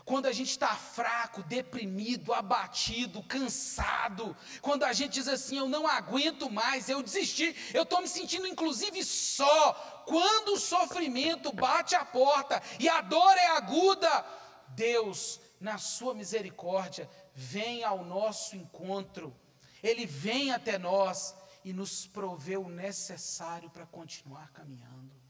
Quando 0.05 0.27
a 0.27 0.33
gente 0.33 0.51
está 0.51 0.75
fraco, 0.75 1.43
deprimido, 1.43 2.33
abatido, 2.33 3.23
cansado, 3.23 4.37
quando 4.61 4.85
a 4.85 4.93
gente 4.93 5.13
diz 5.13 5.29
assim, 5.29 5.59
eu 5.59 5.69
não 5.69 5.87
aguento 5.87 6.51
mais, 6.51 6.89
eu 6.89 7.03
desisti, 7.03 7.55
eu 7.75 7.83
estou 7.83 8.01
me 8.01 8.09
sentindo 8.09 8.47
inclusive 8.47 9.05
só, 9.05 9.73
quando 10.07 10.55
o 10.55 10.59
sofrimento 10.59 11.53
bate 11.53 11.95
a 11.95 12.05
porta 12.05 12.63
e 12.81 12.89
a 12.89 13.01
dor 13.01 13.37
é 13.37 13.49
aguda, 13.49 14.25
Deus, 14.69 15.41
na 15.61 15.79
sua 15.79 16.15
misericórdia, 16.15 17.09
vem 17.35 17.85
ao 17.85 18.05
nosso 18.05 18.57
encontro, 18.57 19.37
Ele 19.83 20.07
vem 20.07 20.53
até 20.53 20.79
nós 20.79 21.35
e 21.65 21.73
nos 21.73 22.07
provê 22.07 22.57
o 22.57 22.69
necessário 22.69 23.71
para 23.71 23.87
continuar 23.87 24.51
caminhando. 24.53 25.23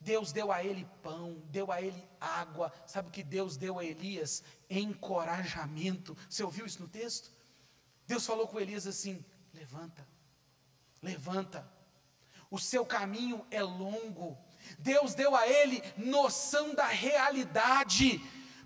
Deus 0.00 0.32
deu 0.32 0.50
a 0.50 0.64
ele 0.64 0.84
pão, 1.00 1.40
deu 1.50 1.70
a 1.70 1.80
ele 1.80 2.08
água. 2.20 2.72
Sabe 2.86 3.08
o 3.08 3.12
que 3.12 3.22
Deus 3.22 3.56
deu 3.56 3.78
a 3.78 3.84
Elias? 3.84 4.42
Encorajamento. 4.68 6.16
Você 6.28 6.42
ouviu 6.42 6.66
isso 6.66 6.82
no 6.82 6.88
texto? 6.88 7.30
Deus 8.06 8.26
falou 8.26 8.48
com 8.48 8.58
Elias 8.58 8.86
assim: 8.86 9.24
levanta, 9.54 10.06
levanta. 11.00 11.70
O 12.50 12.58
seu 12.58 12.84
caminho 12.84 13.46
é 13.50 13.62
longo. 13.62 14.36
Deus 14.78 15.14
deu 15.14 15.34
a 15.36 15.46
ele 15.46 15.82
noção 15.96 16.74
da 16.74 16.86
realidade, 16.86 18.20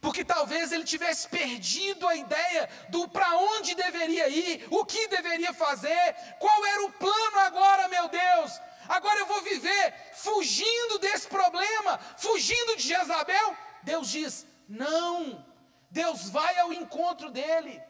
porque 0.06 0.24
talvez 0.24 0.70
ele 0.70 0.84
tivesse 0.84 1.26
perdido 1.26 2.06
a 2.06 2.14
ideia 2.14 2.70
do 2.90 3.08
para 3.08 3.28
onde 3.38 3.74
deveria 3.74 4.28
ir, 4.28 4.64
o 4.70 4.84
que 4.84 5.08
deveria 5.08 5.52
fazer, 5.52 6.14
qual 6.38 6.64
era 6.64 6.84
o 6.84 6.92
plano 6.92 7.38
agora, 7.40 7.88
meu 7.88 8.06
Deus. 8.06 8.52
Agora 8.88 9.18
eu 9.18 9.26
vou 9.26 9.42
viver 9.42 9.94
fugindo 10.12 11.00
desse 11.00 11.26
problema, 11.26 11.98
fugindo 12.18 12.76
de 12.76 12.86
Jezabel. 12.86 13.56
Deus 13.82 14.08
diz: 14.08 14.46
não. 14.68 15.44
Deus 15.90 16.30
vai 16.30 16.56
ao 16.60 16.72
encontro 16.72 17.28
dele, 17.28 17.82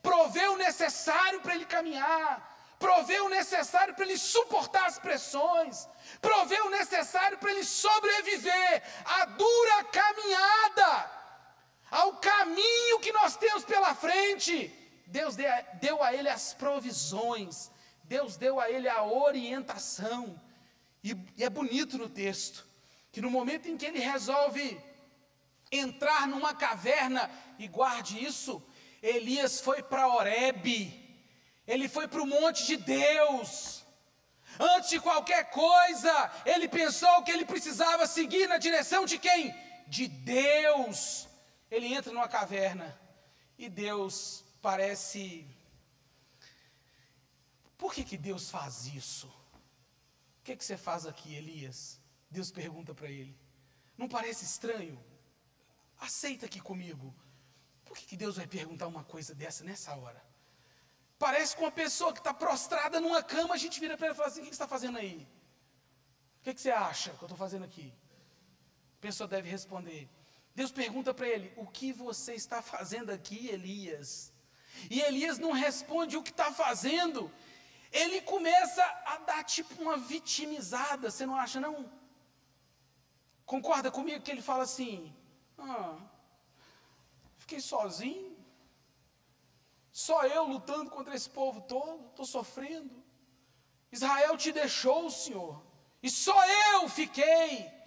provê 0.00 0.48
o 0.48 0.56
necessário 0.56 1.42
para 1.42 1.54
ele 1.54 1.66
caminhar, 1.66 2.76
provê 2.78 3.20
o 3.20 3.28
necessário 3.28 3.94
para 3.94 4.06
ele 4.06 4.16
suportar 4.16 4.86
as 4.86 4.98
pressões, 4.98 5.86
provê 6.22 6.58
o 6.62 6.70
necessário 6.70 7.36
para 7.36 7.50
ele 7.50 7.64
sobreviver 7.64 8.82
à 9.04 9.26
dura 9.26 9.84
caminhada, 9.84 11.17
ao 11.90 12.16
caminho 12.16 13.00
que 13.00 13.12
nós 13.12 13.36
temos 13.36 13.64
pela 13.64 13.94
frente. 13.94 14.72
Deus 15.06 15.36
deu 15.80 16.02
a 16.02 16.12
ele 16.12 16.28
as 16.28 16.52
provisões, 16.52 17.70
Deus 18.04 18.36
deu 18.36 18.60
a 18.60 18.70
ele 18.70 18.88
a 18.88 19.04
orientação. 19.04 20.40
E, 21.02 21.16
e 21.36 21.44
é 21.44 21.48
bonito 21.48 21.96
no 21.96 22.08
texto, 22.08 22.66
que 23.10 23.20
no 23.20 23.30
momento 23.30 23.68
em 23.68 23.76
que 23.76 23.86
ele 23.86 24.00
resolve 24.00 24.78
entrar 25.70 26.26
numa 26.26 26.54
caverna, 26.54 27.30
e 27.58 27.66
guarde 27.68 28.22
isso, 28.22 28.62
Elias 29.02 29.60
foi 29.60 29.82
para 29.82 30.08
Oreb, 30.08 30.92
ele 31.66 31.88
foi 31.88 32.08
para 32.08 32.22
o 32.22 32.26
monte 32.26 32.66
de 32.66 32.76
Deus. 32.76 33.84
Antes 34.58 34.90
de 34.90 35.00
qualquer 35.00 35.50
coisa, 35.50 36.30
ele 36.44 36.66
pensou 36.68 37.22
que 37.22 37.30
ele 37.30 37.44
precisava 37.44 38.06
seguir 38.06 38.48
na 38.48 38.58
direção 38.58 39.04
de 39.04 39.18
quem? 39.18 39.54
De 39.86 40.08
Deus. 40.08 41.27
Ele 41.70 41.92
entra 41.92 42.12
numa 42.12 42.28
caverna 42.28 42.98
E 43.58 43.68
Deus 43.68 44.44
parece. 44.62 45.46
Por 47.76 47.92
que, 47.94 48.04
que 48.04 48.16
Deus 48.16 48.50
faz 48.50 48.86
isso? 48.86 49.26
O 49.26 50.44
que, 50.44 50.56
que 50.56 50.64
você 50.64 50.76
faz 50.76 51.06
aqui, 51.06 51.34
Elias? 51.34 52.00
Deus 52.30 52.50
pergunta 52.50 52.94
para 52.94 53.08
ele. 53.08 53.36
Não 53.96 54.08
parece 54.08 54.44
estranho? 54.44 54.98
Aceita 55.98 56.46
aqui 56.46 56.60
comigo. 56.60 57.14
Por 57.84 57.96
que, 57.96 58.04
que 58.06 58.16
Deus 58.16 58.36
vai 58.36 58.46
perguntar 58.46 58.86
uma 58.86 59.04
coisa 59.04 59.34
dessa 59.34 59.64
nessa 59.64 59.94
hora? 59.94 60.22
Parece 61.18 61.56
com 61.56 61.64
uma 61.64 61.72
pessoa 61.72 62.12
que 62.12 62.20
está 62.20 62.32
prostrada 62.32 63.00
numa 63.00 63.22
cama, 63.22 63.54
a 63.54 63.58
gente 63.58 63.80
vira 63.80 63.96
para 63.96 64.06
ela 64.06 64.14
e 64.14 64.16
fala 64.16 64.28
assim: 64.28 64.40
O 64.40 64.44
que, 64.44 64.50
que 64.50 64.56
você 64.56 64.62
está 64.62 64.68
fazendo 64.68 64.98
aí? 64.98 65.26
O 66.40 66.44
que, 66.44 66.54
que 66.54 66.60
você 66.60 66.70
acha 66.70 67.10
que 67.10 67.22
eu 67.22 67.26
estou 67.26 67.36
fazendo 67.36 67.64
aqui? 67.64 67.92
A 68.98 69.00
pessoa 69.00 69.26
deve 69.26 69.50
responder: 69.50 70.08
Deus 70.58 70.72
pergunta 70.72 71.14
para 71.14 71.28
ele: 71.28 71.52
O 71.56 71.66
que 71.76 71.92
você 71.92 72.34
está 72.34 72.60
fazendo 72.60 73.10
aqui, 73.10 73.40
Elias? 73.48 74.32
E 74.90 75.00
Elias 75.00 75.38
não 75.38 75.52
responde 75.52 76.16
o 76.16 76.22
que 76.22 76.32
está 76.32 76.50
fazendo. 76.52 77.30
Ele 77.92 78.20
começa 78.22 78.82
a 79.06 79.18
dar 79.18 79.44
tipo 79.44 79.80
uma 79.80 79.96
vitimizada, 79.96 81.12
você 81.12 81.24
não 81.24 81.36
acha 81.36 81.60
não? 81.60 81.88
Concorda 83.46 83.88
comigo 83.88 84.24
que 84.24 84.32
ele 84.32 84.42
fala 84.42 84.64
assim: 84.64 85.14
ah, 85.56 85.96
fiquei 87.36 87.60
sozinho, 87.60 88.36
só 89.92 90.26
eu 90.26 90.42
lutando 90.42 90.90
contra 90.90 91.14
esse 91.14 91.30
povo 91.30 91.60
todo, 91.60 92.08
estou 92.08 92.26
sofrendo. 92.26 93.00
Israel 93.92 94.36
te 94.36 94.50
deixou, 94.50 95.08
Senhor, 95.08 95.62
e 96.02 96.10
só 96.10 96.38
eu 96.72 96.88
fiquei. 96.88 97.77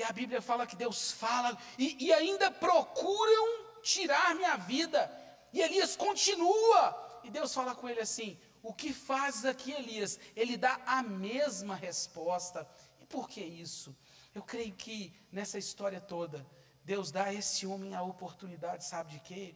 E 0.00 0.02
a 0.02 0.12
Bíblia 0.12 0.40
fala 0.40 0.66
que 0.66 0.76
Deus 0.76 1.12
fala, 1.12 1.58
e, 1.76 2.06
e 2.06 2.10
ainda 2.10 2.50
procuram 2.50 3.66
tirar 3.82 4.34
minha 4.34 4.56
vida. 4.56 5.12
E 5.52 5.60
Elias 5.60 5.94
continua, 5.94 7.20
e 7.22 7.28
Deus 7.28 7.52
fala 7.52 7.74
com 7.74 7.86
ele 7.86 8.00
assim: 8.00 8.40
O 8.62 8.72
que 8.72 8.94
fazes 8.94 9.44
aqui, 9.44 9.72
Elias? 9.72 10.18
Ele 10.34 10.56
dá 10.56 10.80
a 10.86 11.02
mesma 11.02 11.74
resposta. 11.74 12.66
E 12.98 13.04
por 13.04 13.28
que 13.28 13.42
isso? 13.42 13.94
Eu 14.34 14.42
creio 14.42 14.72
que 14.72 15.12
nessa 15.30 15.58
história 15.58 16.00
toda, 16.00 16.46
Deus 16.82 17.10
dá 17.10 17.24
a 17.24 17.34
esse 17.34 17.66
homem 17.66 17.94
a 17.94 18.00
oportunidade, 18.00 18.86
sabe 18.86 19.10
de 19.10 19.20
quê? 19.20 19.54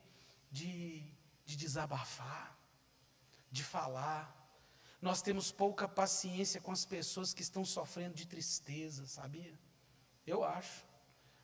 De, 0.51 1.03
de 1.47 1.57
desabafar, 1.57 2.55
de 3.51 3.65
falar. 3.65 4.31
Nós 5.01 5.23
temos 5.23 5.51
pouca 5.51 5.89
paciência 5.89 6.61
com 6.61 6.71
as 6.71 6.85
pessoas 6.85 7.33
que 7.33 7.41
estão 7.41 7.65
sofrendo 7.65 8.15
de 8.15 8.27
tristeza, 8.27 9.07
sabia? 9.07 9.64
Eu 10.27 10.43
acho. 10.43 10.85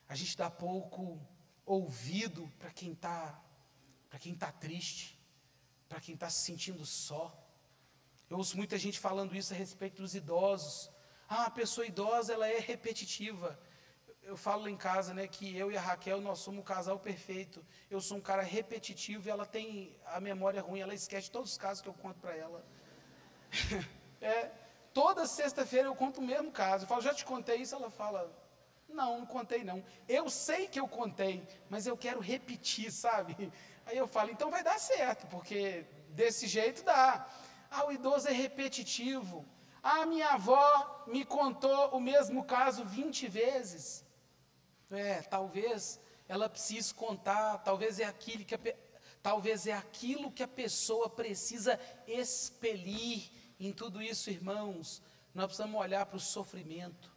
A 0.07 0.15
gente 0.15 0.37
dá 0.37 0.49
pouco 0.49 1.19
ouvido 1.65 2.51
para 2.59 2.71
quem 2.71 2.93
está 2.93 3.39
para 4.09 4.19
quem 4.19 4.33
está 4.33 4.51
triste, 4.51 5.17
para 5.87 6.01
quem 6.01 6.15
está 6.15 6.29
se 6.29 6.43
sentindo 6.43 6.85
só. 6.85 7.33
Eu 8.29 8.37
ouço 8.37 8.57
muita 8.57 8.77
gente 8.77 8.99
falando 8.99 9.33
isso 9.33 9.53
a 9.53 9.55
respeito 9.55 10.01
dos 10.01 10.13
idosos. 10.13 10.91
Ah, 11.29 11.45
a 11.45 11.49
pessoa 11.49 11.87
idosa 11.87 12.33
ela 12.33 12.45
é 12.45 12.59
repetitiva. 12.59 13.57
Eu 14.21 14.35
falo 14.35 14.67
em 14.67 14.75
casa, 14.75 15.13
né, 15.13 15.27
que 15.27 15.57
eu 15.57 15.71
e 15.71 15.77
a 15.77 15.81
Raquel 15.81 16.19
nós 16.19 16.39
somos 16.39 16.59
um 16.59 16.63
casal 16.63 16.99
perfeito. 16.99 17.65
Eu 17.89 18.01
sou 18.01 18.17
um 18.17 18.21
cara 18.21 18.41
repetitivo 18.41 19.27
e 19.27 19.31
ela 19.31 19.45
tem 19.45 19.97
a 20.05 20.19
memória 20.19 20.61
ruim, 20.61 20.81
ela 20.81 20.93
esquece 20.93 21.31
todos 21.31 21.51
os 21.51 21.57
casos 21.57 21.81
que 21.81 21.87
eu 21.87 21.93
conto 21.93 22.19
para 22.19 22.35
ela. 22.35 22.65
é, 24.19 24.51
toda 24.93 25.25
sexta-feira 25.25 25.87
eu 25.87 25.95
conto 25.95 26.19
o 26.19 26.23
mesmo 26.23 26.51
caso. 26.51 26.83
Eu 26.83 26.87
falo, 26.89 27.01
já 27.01 27.13
te 27.13 27.23
contei 27.23 27.57
isso? 27.61 27.75
Ela 27.75 27.89
fala, 27.89 28.29
não, 28.91 29.19
não 29.19 29.25
contei 29.25 29.63
não. 29.63 29.83
Eu 30.07 30.29
sei 30.29 30.67
que 30.67 30.79
eu 30.79 30.87
contei, 30.87 31.45
mas 31.69 31.87
eu 31.87 31.97
quero 31.97 32.19
repetir, 32.19 32.91
sabe? 32.93 33.51
Aí 33.85 33.97
eu 33.97 34.07
falo, 34.07 34.31
então 34.31 34.49
vai 34.49 34.63
dar 34.63 34.79
certo, 34.79 35.27
porque 35.27 35.85
desse 36.09 36.47
jeito 36.47 36.83
dá. 36.83 37.27
Ah, 37.69 37.85
o 37.85 37.91
idoso 37.91 38.27
é 38.27 38.31
repetitivo. 38.31 39.45
A 39.81 40.05
minha 40.05 40.29
avó 40.29 41.05
me 41.07 41.25
contou 41.25 41.89
o 41.89 41.99
mesmo 41.99 42.43
caso 42.43 42.85
20 42.85 43.27
vezes. 43.27 44.05
É, 44.91 45.21
talvez 45.21 45.99
ela 46.27 46.47
precise 46.47 46.93
contar, 46.93 47.57
talvez 47.59 47.99
é 47.99 48.05
aquilo 48.05 48.45
que 48.45 48.55
a, 48.55 48.59
talvez 49.23 49.67
é 49.67 49.73
aquilo 49.73 50.31
que 50.31 50.43
a 50.43 50.47
pessoa 50.47 51.09
precisa 51.09 51.79
expelir 52.07 53.31
em 53.59 53.71
tudo 53.71 54.01
isso, 54.01 54.29
irmãos. 54.29 55.01
Nós 55.33 55.45
precisamos 55.47 55.79
olhar 55.79 56.05
para 56.05 56.17
o 56.17 56.19
sofrimento, 56.19 57.11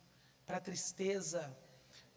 para 0.47 0.59
a 0.59 0.61
tristeza, 0.61 1.57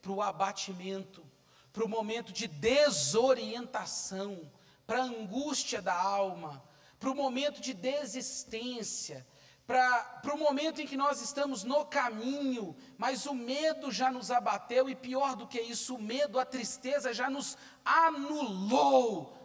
para 0.01 0.11
o 0.11 0.21
abatimento, 0.21 1.25
para 1.73 1.85
o 1.85 1.89
momento 1.89 2.33
de 2.33 2.47
desorientação, 2.47 4.51
para 4.85 4.99
a 4.99 5.05
angústia 5.05 5.81
da 5.81 5.93
alma, 5.93 6.63
para 6.99 7.11
o 7.11 7.15
momento 7.15 7.61
de 7.61 7.73
desistência, 7.73 9.25
para 9.67 10.33
o 10.33 10.37
momento 10.37 10.81
em 10.81 10.87
que 10.87 10.95
nós 10.95 11.21
estamos 11.21 11.65
no 11.65 11.85
caminho, 11.85 12.75
mas 12.97 13.25
o 13.25 13.33
medo 13.33 13.91
já 13.91 14.09
nos 14.09 14.31
abateu, 14.31 14.89
e 14.89 14.95
pior 14.95 15.35
do 15.35 15.45
que 15.45 15.59
isso, 15.59 15.95
o 15.95 16.01
medo, 16.01 16.39
a 16.39 16.45
tristeza 16.45 17.13
já 17.13 17.29
nos 17.29 17.57
anulou. 17.83 19.35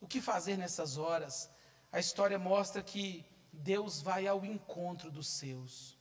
O 0.00 0.06
que 0.06 0.20
fazer 0.20 0.56
nessas 0.56 0.96
horas? 0.96 1.50
A 1.90 1.98
história 1.98 2.38
mostra 2.38 2.82
que 2.82 3.26
Deus 3.52 4.00
vai 4.00 4.26
ao 4.26 4.44
encontro 4.44 5.10
dos 5.10 5.28
seus, 5.28 5.98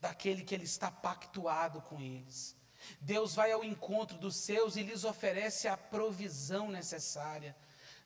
daquele 0.00 0.42
que 0.42 0.54
ele 0.54 0.64
está 0.64 0.90
pactuado 0.90 1.80
com 1.82 2.00
eles. 2.00 2.56
Deus 3.00 3.34
vai 3.34 3.52
ao 3.52 3.64
encontro 3.64 4.16
dos 4.18 4.36
seus 4.36 4.76
e 4.76 4.82
lhes 4.82 5.04
oferece 5.04 5.68
a 5.68 5.76
provisão 5.76 6.68
necessária. 6.68 7.56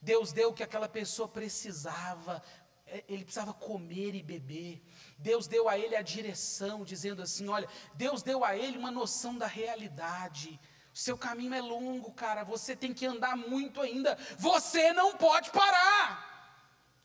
Deus 0.00 0.32
deu 0.32 0.50
o 0.50 0.54
que 0.54 0.62
aquela 0.62 0.88
pessoa 0.88 1.28
precisava 1.28 2.42
é, 2.90 3.04
ele 3.08 3.24
precisava 3.24 3.52
comer 3.52 4.14
e 4.14 4.22
beber. 4.22 4.82
Deus 5.18 5.46
deu 5.46 5.68
a 5.68 5.78
ele 5.78 5.94
a 5.94 6.02
direção, 6.02 6.84
dizendo 6.84 7.22
assim: 7.22 7.48
olha, 7.48 7.68
Deus 7.94 8.22
deu 8.22 8.44
a 8.44 8.56
ele 8.56 8.78
uma 8.78 8.90
noção 8.90 9.36
da 9.36 9.46
realidade. 9.46 10.58
O 10.94 10.98
seu 10.98 11.16
caminho 11.16 11.54
é 11.54 11.60
longo, 11.60 12.10
cara, 12.12 12.42
você 12.44 12.74
tem 12.74 12.94
que 12.94 13.06
andar 13.06 13.36
muito 13.36 13.80
ainda. 13.80 14.16
Você 14.38 14.92
não 14.92 15.16
pode 15.16 15.50
parar. 15.50 16.26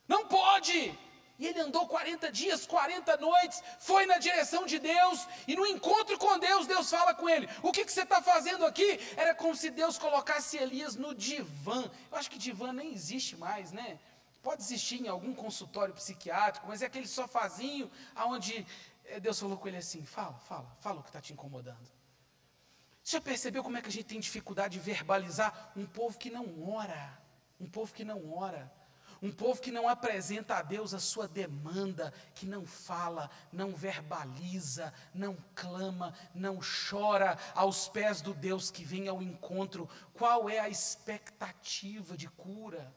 Não 0.07 0.25
pode. 0.25 0.97
E 1.39 1.48
ele 1.48 1.60
andou 1.60 1.88
40 1.88 2.32
dias, 2.32 2.65
40 2.65 3.17
noites, 3.17 3.63
foi 3.80 4.06
na 4.06 4.17
direção 4.19 4.65
de 4.65 4.78
Deus, 4.78 5.28
e 5.48 5.56
no 5.56 5.65
encontro 5.65 6.17
com 6.17 6.38
Deus, 6.38 6.67
Deus 6.67 6.89
fala 6.89 7.13
com 7.13 7.28
ele: 7.28 7.50
O 7.62 7.72
que, 7.72 7.84
que 7.84 7.91
você 7.91 8.04
está 8.04 8.22
fazendo 8.22 8.65
aqui? 8.65 9.00
Era 9.17 9.34
como 9.34 9.56
se 9.56 9.69
Deus 9.72 9.98
colocasse 9.98 10.58
Elias 10.58 10.96
no 10.96 11.15
divã. 11.15 11.89
Eu 12.12 12.17
acho 12.17 12.30
que 12.30 12.38
divã 12.38 12.72
nem 12.72 12.93
existe 12.93 13.36
mais, 13.36 13.72
né? 13.72 14.00
Pode 14.43 14.62
existir 14.62 15.02
em 15.02 15.08
algum 15.08 15.34
consultório 15.34 15.93
psiquiátrico, 15.93 16.67
mas 16.67 16.82
é 16.82 16.86
aquele 16.86 17.08
sofazinho 17.08 17.89
aonde 18.13 18.65
eh, 19.06 19.19
Deus 19.19 19.39
falou 19.39 19.58
com 19.58 19.67
ele 19.67 19.78
assim: 19.78 20.06
fala, 20.06 20.38
fala, 20.39 20.69
fala 20.82 21.00
o 21.00 21.04
que 21.04 21.10
está 21.10 21.22
te 21.22 21.34
incomodando. 21.34 21.89
Você 23.04 23.17
já 23.17 23.22
percebeu 23.22 23.63
como 23.63 23.78
é 23.78 23.82
que 23.82 23.89
a 23.89 23.91
gente 23.91 24.06
tem 24.06 24.19
dificuldade 24.19 24.78
de 24.78 24.80
verbalizar 24.80 25.72
um 25.76 25.86
povo 25.86 26.17
que 26.17 26.30
não 26.30 26.46
ora? 26.74 27.19
Um 27.60 27.67
povo 27.67 27.93
que 27.93 28.06
não 28.06 28.34
ora. 28.34 28.72
Um 29.23 29.31
povo 29.31 29.62
que 29.62 29.71
não 29.71 29.88
apresenta 29.88 30.55
a 30.55 30.62
Deus 30.62 30.93
a 30.93 30.99
sua 30.99 31.29
demanda, 31.29 32.13
que 32.36 32.45
não 32.45 32.65
fala, 32.65 33.31
não 33.53 33.73
verbaliza, 33.73 34.93
não 35.13 35.38
clama, 35.55 36.13
não 36.36 36.59
chora 36.59 37.39
aos 37.55 37.88
pés 37.88 38.19
do 38.19 38.33
Deus 38.33 38.69
que 38.69 38.83
vem 38.83 39.07
ao 39.07 39.21
encontro. 39.23 39.89
Qual 40.13 40.49
é 40.49 40.59
a 40.59 40.67
expectativa 40.67 42.17
de 42.17 42.27
cura? 42.27 42.93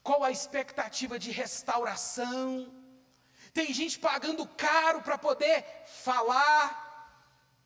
Qual 0.00 0.22
a 0.22 0.30
expectativa 0.30 1.18
de 1.18 1.32
restauração? 1.32 2.72
Tem 3.52 3.74
gente 3.74 3.98
pagando 3.98 4.46
caro 4.46 5.02
para 5.02 5.18
poder 5.18 5.64
falar. 5.86 6.62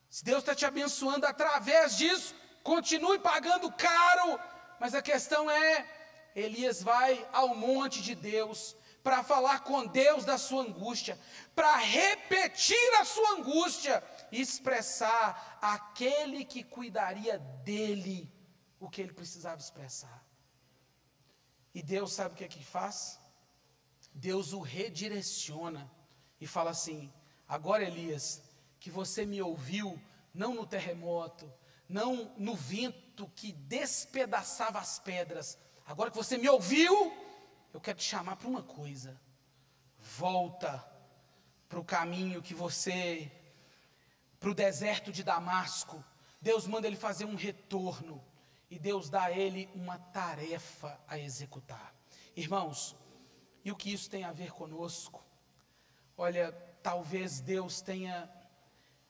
Se 0.08 0.24
Deus 0.24 0.38
está 0.38 0.54
te 0.54 0.64
abençoando 0.64 1.26
através 1.26 1.98
disso, 1.98 2.34
continue 2.62 3.18
pagando 3.18 3.70
caro. 3.70 4.40
Mas 4.80 4.94
a 4.94 5.02
questão 5.02 5.50
é: 5.50 5.86
Elias 6.34 6.82
vai 6.82 7.28
ao 7.32 7.54
monte 7.54 8.02
de 8.02 8.14
Deus 8.14 8.76
para 9.02 9.24
falar 9.24 9.60
com 9.64 9.86
Deus 9.86 10.24
da 10.24 10.38
sua 10.38 10.62
angústia, 10.62 11.18
para 11.54 11.76
repetir 11.76 12.94
a 13.00 13.04
sua 13.04 13.32
angústia 13.32 14.02
e 14.30 14.40
expressar 14.40 15.58
aquele 15.60 16.44
que 16.44 16.62
cuidaria 16.62 17.38
dele 17.38 18.32
o 18.78 18.88
que 18.88 19.00
ele 19.00 19.12
precisava 19.12 19.60
expressar. 19.60 20.24
E 21.74 21.82
Deus 21.82 22.12
sabe 22.12 22.34
o 22.34 22.36
que 22.36 22.44
é 22.44 22.48
que 22.48 22.64
faz? 22.64 23.18
Deus 24.14 24.52
o 24.52 24.60
redireciona 24.60 25.90
e 26.40 26.46
fala 26.46 26.70
assim: 26.70 27.12
agora, 27.48 27.82
Elias, 27.82 28.42
que 28.78 28.90
você 28.90 29.24
me 29.24 29.40
ouviu, 29.40 30.00
não 30.34 30.54
no 30.54 30.66
terremoto, 30.66 31.52
não 31.88 32.34
no 32.36 32.54
vento 32.54 33.30
que 33.34 33.52
despedaçava 33.52 34.78
as 34.78 34.98
pedras, 34.98 35.58
agora 35.92 36.10
que 36.10 36.16
você 36.16 36.38
me 36.38 36.48
ouviu, 36.48 37.12
eu 37.70 37.78
quero 37.78 37.98
te 37.98 38.04
chamar 38.04 38.36
para 38.36 38.48
uma 38.48 38.62
coisa. 38.62 39.20
Volta 39.98 40.82
para 41.68 41.78
o 41.78 41.84
caminho 41.84 42.40
que 42.40 42.54
você, 42.54 43.30
para 44.40 44.48
o 44.48 44.54
deserto 44.54 45.12
de 45.12 45.22
Damasco. 45.22 46.02
Deus 46.40 46.66
manda 46.66 46.86
ele 46.86 46.96
fazer 46.96 47.26
um 47.26 47.34
retorno. 47.34 48.24
e 48.70 48.78
Deus 48.78 49.10
dá 49.10 49.24
a 49.24 49.32
ele 49.32 49.68
uma 49.74 49.98
tarefa 49.98 50.98
a 51.06 51.18
executar. 51.18 51.94
Irmãos, 52.34 52.96
e 53.62 53.70
o 53.70 53.76
que 53.76 53.92
isso 53.92 54.08
tem 54.08 54.24
a 54.24 54.32
ver 54.32 54.50
conosco? 54.50 55.22
Olha, 56.16 56.52
talvez 56.82 57.38
Deus 57.42 57.82
tenha 57.82 58.32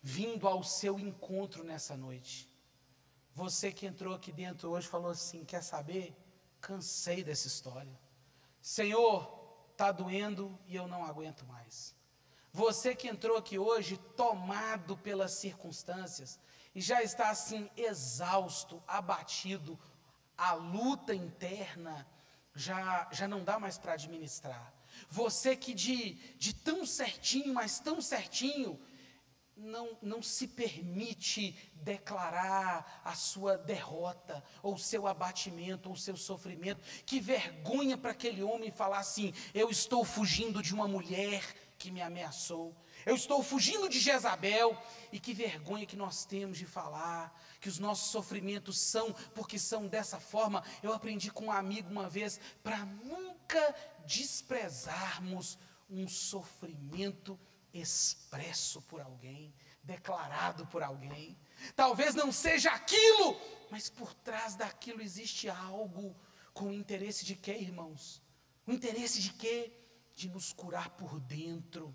vindo 0.02 0.48
ao 0.48 0.64
seu 0.64 0.98
encontro 0.98 1.62
nessa 1.62 1.96
noite. 1.96 2.50
Você 3.32 3.70
que 3.70 3.86
entrou 3.86 4.12
aqui 4.12 4.32
dentro 4.32 4.70
hoje 4.70 4.88
falou 4.88 5.12
assim: 5.12 5.44
quer 5.44 5.62
saber? 5.62 6.12
Cansei 6.62 7.22
dessa 7.22 7.46
história. 7.46 8.00
Senhor, 8.62 9.30
está 9.72 9.92
doendo 9.92 10.58
e 10.66 10.74
eu 10.76 10.86
não 10.86 11.04
aguento 11.04 11.44
mais. 11.44 11.94
Você 12.52 12.94
que 12.94 13.08
entrou 13.08 13.36
aqui 13.36 13.58
hoje 13.58 13.98
tomado 14.16 14.96
pelas 14.96 15.32
circunstâncias 15.32 16.38
e 16.74 16.80
já 16.80 17.02
está 17.02 17.30
assim 17.30 17.68
exausto, 17.76 18.82
abatido, 18.86 19.78
a 20.38 20.54
luta 20.54 21.14
interna 21.14 22.06
já, 22.54 23.08
já 23.10 23.26
não 23.26 23.42
dá 23.42 23.58
mais 23.58 23.76
para 23.76 23.94
administrar. 23.94 24.72
Você 25.10 25.56
que 25.56 25.74
de, 25.74 26.14
de 26.36 26.54
tão 26.54 26.86
certinho, 26.86 27.52
mas 27.52 27.80
tão 27.80 28.00
certinho, 28.00 28.78
não, 29.62 29.96
não 30.02 30.20
se 30.20 30.48
permite 30.48 31.56
declarar 31.74 33.00
a 33.04 33.14
sua 33.14 33.56
derrota, 33.56 34.42
ou 34.62 34.76
seu 34.76 35.06
abatimento, 35.06 35.88
ou 35.88 35.96
seu 35.96 36.16
sofrimento. 36.16 36.82
Que 37.06 37.20
vergonha 37.20 37.96
para 37.96 38.10
aquele 38.10 38.42
homem 38.42 38.70
falar 38.70 38.98
assim: 38.98 39.32
eu 39.54 39.70
estou 39.70 40.04
fugindo 40.04 40.62
de 40.62 40.74
uma 40.74 40.88
mulher 40.88 41.42
que 41.78 41.90
me 41.90 42.00
ameaçou, 42.00 42.76
eu 43.06 43.14
estou 43.14 43.42
fugindo 43.42 43.88
de 43.88 43.98
Jezabel. 43.98 44.76
E 45.12 45.20
que 45.20 45.34
vergonha 45.34 45.86
que 45.86 45.96
nós 45.96 46.24
temos 46.24 46.58
de 46.58 46.66
falar 46.66 47.38
que 47.60 47.68
os 47.68 47.78
nossos 47.78 48.10
sofrimentos 48.10 48.80
são 48.80 49.12
porque 49.34 49.58
são 49.58 49.86
dessa 49.86 50.18
forma. 50.18 50.64
Eu 50.82 50.92
aprendi 50.92 51.30
com 51.30 51.46
um 51.46 51.52
amigo 51.52 51.90
uma 51.90 52.08
vez 52.08 52.40
para 52.62 52.84
nunca 52.84 53.74
desprezarmos 54.06 55.58
um 55.90 56.08
sofrimento 56.08 57.38
expresso 57.72 58.82
por 58.82 59.00
alguém, 59.00 59.54
declarado 59.82 60.66
por 60.66 60.82
alguém. 60.82 61.38
Talvez 61.74 62.14
não 62.14 62.30
seja 62.30 62.70
aquilo, 62.70 63.40
mas 63.70 63.88
por 63.88 64.12
trás 64.14 64.54
daquilo 64.54 65.00
existe 65.00 65.48
algo 65.48 66.14
com 66.52 66.66
o 66.66 66.72
interesse 66.72 67.24
de 67.24 67.34
quê, 67.34 67.52
irmãos? 67.52 68.22
O 68.66 68.72
interesse 68.72 69.20
de 69.20 69.32
quê? 69.32 69.72
De 70.14 70.28
nos 70.28 70.52
curar 70.52 70.90
por 70.90 71.18
dentro. 71.20 71.94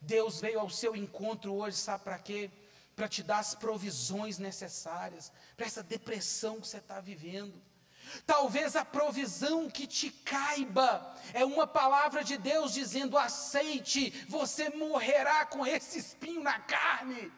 Deus 0.00 0.40
veio 0.40 0.58
ao 0.58 0.70
seu 0.70 0.96
encontro 0.96 1.54
hoje, 1.54 1.76
sabe 1.76 2.04
para 2.04 2.18
quê? 2.18 2.50
Para 2.96 3.08
te 3.08 3.22
dar 3.22 3.38
as 3.38 3.54
provisões 3.54 4.38
necessárias 4.38 5.32
para 5.56 5.66
essa 5.66 5.82
depressão 5.82 6.60
que 6.60 6.66
você 6.66 6.78
está 6.78 7.00
vivendo. 7.00 7.62
Talvez 8.26 8.76
a 8.76 8.84
provisão 8.84 9.70
que 9.70 9.86
te 9.86 10.10
caiba 10.10 11.14
é 11.32 11.44
uma 11.44 11.66
palavra 11.66 12.22
de 12.22 12.36
Deus 12.36 12.72
dizendo: 12.72 13.18
aceite, 13.18 14.10
você 14.28 14.70
morrerá 14.70 15.44
com 15.46 15.66
esse 15.66 15.98
espinho 15.98 16.42
na 16.42 16.58
carne. 16.60 17.32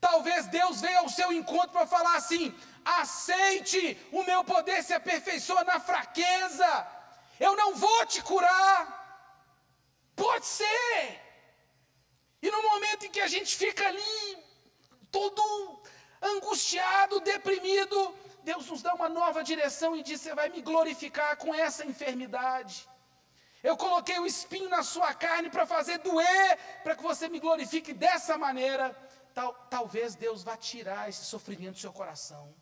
Talvez 0.00 0.46
Deus 0.48 0.80
veja 0.80 0.98
ao 0.98 1.08
seu 1.08 1.32
encontro 1.32 1.70
para 1.70 1.86
falar 1.86 2.16
assim: 2.16 2.54
aceite, 2.84 3.98
o 4.12 4.22
meu 4.24 4.44
poder 4.44 4.82
se 4.82 4.92
aperfeiçoa 4.92 5.64
na 5.64 5.80
fraqueza, 5.80 6.86
eu 7.40 7.56
não 7.56 7.74
vou 7.74 8.06
te 8.06 8.22
curar. 8.22 9.02
Pode 10.14 10.46
ser. 10.46 11.20
E 12.42 12.50
no 12.50 12.62
momento 12.62 13.06
em 13.06 13.10
que 13.10 13.20
a 13.20 13.26
gente 13.26 13.56
fica 13.56 13.86
ali, 13.88 14.38
todo 15.10 15.82
angustiado, 16.20 17.20
deprimido, 17.20 18.14
Deus 18.44 18.68
nos 18.68 18.82
dá 18.82 18.94
uma 18.94 19.08
nova 19.08 19.42
direção 19.42 19.96
e 19.96 20.02
diz: 20.02 20.20
Você 20.20 20.34
vai 20.34 20.48
me 20.48 20.60
glorificar 20.60 21.36
com 21.36 21.54
essa 21.54 21.84
enfermidade. 21.84 22.88
Eu 23.62 23.76
coloquei 23.76 24.18
o 24.18 24.26
espinho 24.26 24.68
na 24.68 24.82
sua 24.82 25.14
carne 25.14 25.48
para 25.48 25.66
fazer 25.66 25.98
doer, 25.98 26.58
para 26.82 26.94
que 26.94 27.02
você 27.02 27.28
me 27.28 27.40
glorifique 27.40 27.94
dessa 27.94 28.36
maneira. 28.36 28.94
Tal, 29.32 29.52
talvez 29.70 30.14
Deus 30.14 30.42
vá 30.42 30.56
tirar 30.56 31.08
esse 31.08 31.24
sofrimento 31.24 31.74
do 31.74 31.80
seu 31.80 31.92
coração. 31.92 32.54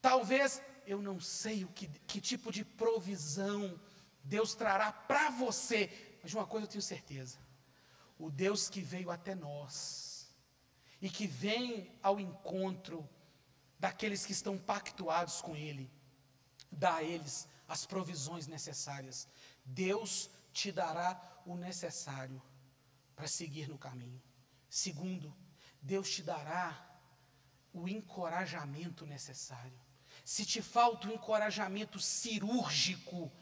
Talvez, 0.00 0.60
eu 0.84 1.00
não 1.00 1.20
sei 1.20 1.64
o 1.64 1.68
que, 1.68 1.86
que 2.06 2.20
tipo 2.20 2.50
de 2.50 2.64
provisão 2.64 3.80
Deus 4.24 4.54
trará 4.54 4.92
para 4.92 5.30
você, 5.30 5.90
mas 6.22 6.34
uma 6.34 6.46
coisa 6.46 6.66
eu 6.66 6.70
tenho 6.70 6.82
certeza: 6.82 7.38
o 8.18 8.28
Deus 8.28 8.68
que 8.68 8.80
veio 8.80 9.10
até 9.10 9.34
nós 9.34 10.28
e 11.00 11.08
que 11.08 11.26
vem 11.26 11.98
ao 12.02 12.20
encontro 12.20 13.08
daqueles 13.82 14.24
que 14.24 14.30
estão 14.30 14.56
pactuados 14.56 15.40
com 15.40 15.56
Ele, 15.56 15.90
dá 16.70 16.94
a 16.96 17.02
eles 17.02 17.48
as 17.66 17.84
provisões 17.84 18.46
necessárias. 18.46 19.26
Deus 19.64 20.30
te 20.52 20.70
dará 20.70 21.20
o 21.44 21.56
necessário 21.56 22.40
para 23.16 23.26
seguir 23.26 23.68
no 23.68 23.76
caminho. 23.76 24.22
Segundo, 24.70 25.34
Deus 25.80 26.08
te 26.08 26.22
dará 26.22 26.66
o 27.72 27.88
encorajamento 27.88 29.04
necessário. 29.04 29.80
Se 30.24 30.44
te 30.46 30.62
falta 30.62 31.08
o 31.08 31.12
encorajamento 31.12 31.98
cirúrgico, 31.98 33.32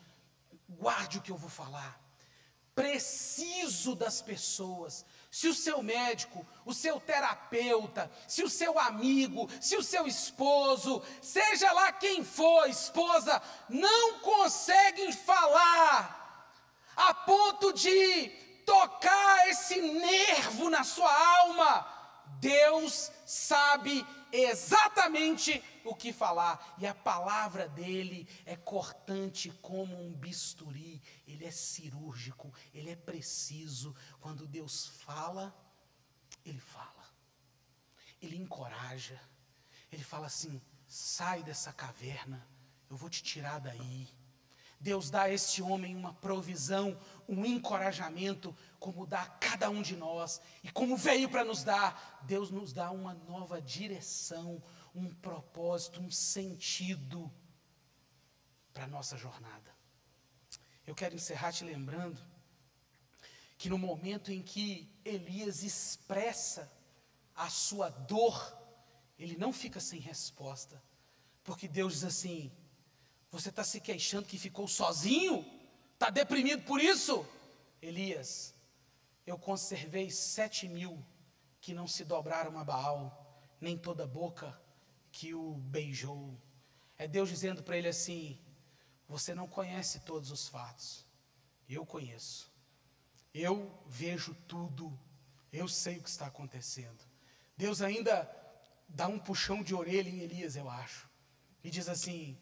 guarde 0.66 1.18
o 1.18 1.22
que 1.22 1.30
eu 1.30 1.36
vou 1.36 1.50
falar 1.50 2.00
preciso 2.80 3.94
das 3.94 4.22
pessoas. 4.22 5.04
Se 5.30 5.46
o 5.46 5.54
seu 5.54 5.80
médico, 5.82 6.44
o 6.64 6.74
seu 6.74 7.00
terapeuta, 7.00 8.10
se 8.26 8.42
o 8.42 8.48
seu 8.48 8.78
amigo, 8.78 9.48
se 9.60 9.76
o 9.76 9.82
seu 9.82 10.06
esposo, 10.06 11.02
seja 11.22 11.70
lá 11.72 11.92
quem 11.92 12.24
for, 12.24 12.68
esposa, 12.68 13.40
não 13.68 14.18
conseguem 14.18 15.12
falar 15.12 16.20
a 16.96 17.14
ponto 17.14 17.72
de 17.72 18.28
tocar 18.66 19.48
esse 19.48 19.80
nervo 19.80 20.68
na 20.68 20.82
sua 20.84 21.12
alma, 21.40 21.86
Deus 22.40 23.10
sabe 23.24 24.04
exatamente 24.32 25.62
o 25.84 25.94
que 25.94 26.12
falar, 26.12 26.76
e 26.78 26.86
a 26.86 26.94
palavra 26.94 27.68
dele 27.68 28.28
é 28.46 28.56
cortante 28.56 29.50
como 29.62 29.96
um 29.96 30.12
bisturi, 30.12 31.02
ele 31.40 31.46
é 31.46 31.50
cirúrgico, 31.50 32.52
ele 32.74 32.90
é 32.90 32.96
preciso. 32.96 33.96
Quando 34.20 34.46
Deus 34.46 34.86
fala, 34.86 35.56
ele 36.44 36.60
fala, 36.60 37.08
ele 38.20 38.36
encoraja, 38.36 39.18
ele 39.90 40.04
fala 40.04 40.26
assim: 40.26 40.60
sai 40.86 41.42
dessa 41.42 41.72
caverna, 41.72 42.46
eu 42.90 42.96
vou 42.96 43.08
te 43.08 43.22
tirar 43.22 43.58
daí. 43.58 44.06
Deus 44.78 45.10
dá 45.10 45.22
a 45.22 45.30
este 45.30 45.62
homem 45.62 45.96
uma 45.96 46.12
provisão, 46.14 46.98
um 47.28 47.44
encorajamento, 47.44 48.54
como 48.78 49.06
dá 49.06 49.22
a 49.22 49.28
cada 49.28 49.68
um 49.68 49.82
de 49.82 49.94
nós, 49.94 50.40
e 50.62 50.70
como 50.70 50.96
veio 50.96 51.28
para 51.28 51.44
nos 51.44 51.62
dar, 51.62 52.20
Deus 52.22 52.50
nos 52.50 52.72
dá 52.72 52.90
uma 52.90 53.12
nova 53.12 53.60
direção, 53.60 54.62
um 54.94 55.12
propósito, 55.14 56.00
um 56.00 56.10
sentido 56.10 57.30
para 58.72 58.84
a 58.84 58.88
nossa 58.88 59.18
jornada. 59.18 59.79
Eu 60.90 60.94
quero 60.96 61.14
encerrar 61.14 61.52
te 61.52 61.62
lembrando 61.62 62.20
que 63.56 63.68
no 63.68 63.78
momento 63.78 64.32
em 64.32 64.42
que 64.42 64.92
Elias 65.04 65.62
expressa 65.62 66.68
a 67.32 67.48
sua 67.48 67.88
dor, 67.88 68.34
ele 69.16 69.36
não 69.36 69.52
fica 69.52 69.78
sem 69.78 70.00
resposta, 70.00 70.82
porque 71.44 71.68
Deus 71.68 71.92
diz 71.92 72.02
assim: 72.02 72.50
Você 73.30 73.50
está 73.50 73.62
se 73.62 73.80
queixando 73.80 74.26
que 74.26 74.36
ficou 74.36 74.66
sozinho? 74.66 75.46
Está 75.94 76.10
deprimido 76.10 76.64
por 76.64 76.80
isso? 76.80 77.24
Elias, 77.80 78.52
eu 79.24 79.38
conservei 79.38 80.10
sete 80.10 80.68
mil 80.68 81.00
que 81.60 81.72
não 81.72 81.86
se 81.86 82.04
dobraram 82.04 82.58
a 82.58 82.64
Baal, 82.64 83.40
nem 83.60 83.78
toda 83.78 84.08
boca 84.08 84.60
que 85.12 85.34
o 85.34 85.52
beijou. 85.52 86.36
É 86.98 87.06
Deus 87.06 87.28
dizendo 87.28 87.62
para 87.62 87.78
ele 87.78 87.86
assim: 87.86 88.40
Você 89.10 89.34
não 89.34 89.48
conhece 89.48 89.98
todos 89.98 90.30
os 90.30 90.46
fatos, 90.46 91.04
eu 91.68 91.84
conheço, 91.84 92.48
eu 93.34 93.76
vejo 93.84 94.32
tudo, 94.46 94.96
eu 95.52 95.66
sei 95.66 95.98
o 95.98 96.02
que 96.04 96.08
está 96.08 96.26
acontecendo. 96.26 97.04
Deus 97.56 97.82
ainda 97.82 98.30
dá 98.88 99.08
um 99.08 99.18
puxão 99.18 99.64
de 99.64 99.74
orelha 99.74 100.08
em 100.08 100.20
Elias, 100.20 100.54
eu 100.54 100.70
acho, 100.70 101.10
e 101.64 101.70
diz 101.70 101.88
assim: 101.88 102.38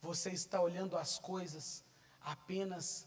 Você 0.00 0.30
está 0.30 0.60
olhando 0.60 0.98
as 0.98 1.20
coisas 1.20 1.84
apenas 2.20 3.06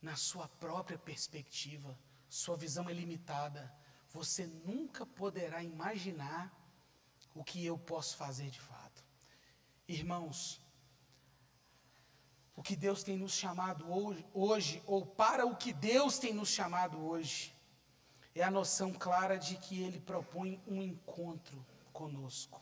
na 0.00 0.14
sua 0.14 0.46
própria 0.46 0.96
perspectiva, 0.96 1.98
sua 2.28 2.56
visão 2.56 2.88
é 2.88 2.92
limitada, 2.92 3.74
você 4.08 4.46
nunca 4.46 5.04
poderá 5.04 5.64
imaginar 5.64 6.56
o 7.34 7.42
que 7.42 7.66
eu 7.66 7.76
posso 7.76 8.16
fazer 8.16 8.50
de 8.50 8.60
fato. 8.60 9.04
Irmãos, 9.88 10.61
o 12.54 12.62
que 12.62 12.76
Deus 12.76 13.02
tem 13.02 13.16
nos 13.16 13.32
chamado 13.32 13.90
hoje, 13.92 14.26
hoje, 14.34 14.82
ou 14.86 15.06
para 15.06 15.46
o 15.46 15.56
que 15.56 15.72
Deus 15.72 16.18
tem 16.18 16.32
nos 16.32 16.48
chamado 16.48 16.98
hoje, 17.04 17.54
é 18.34 18.42
a 18.42 18.50
noção 18.50 18.92
clara 18.92 19.38
de 19.38 19.56
que 19.56 19.82
Ele 19.82 20.00
propõe 20.00 20.60
um 20.66 20.80
encontro 20.80 21.64
conosco. 21.92 22.60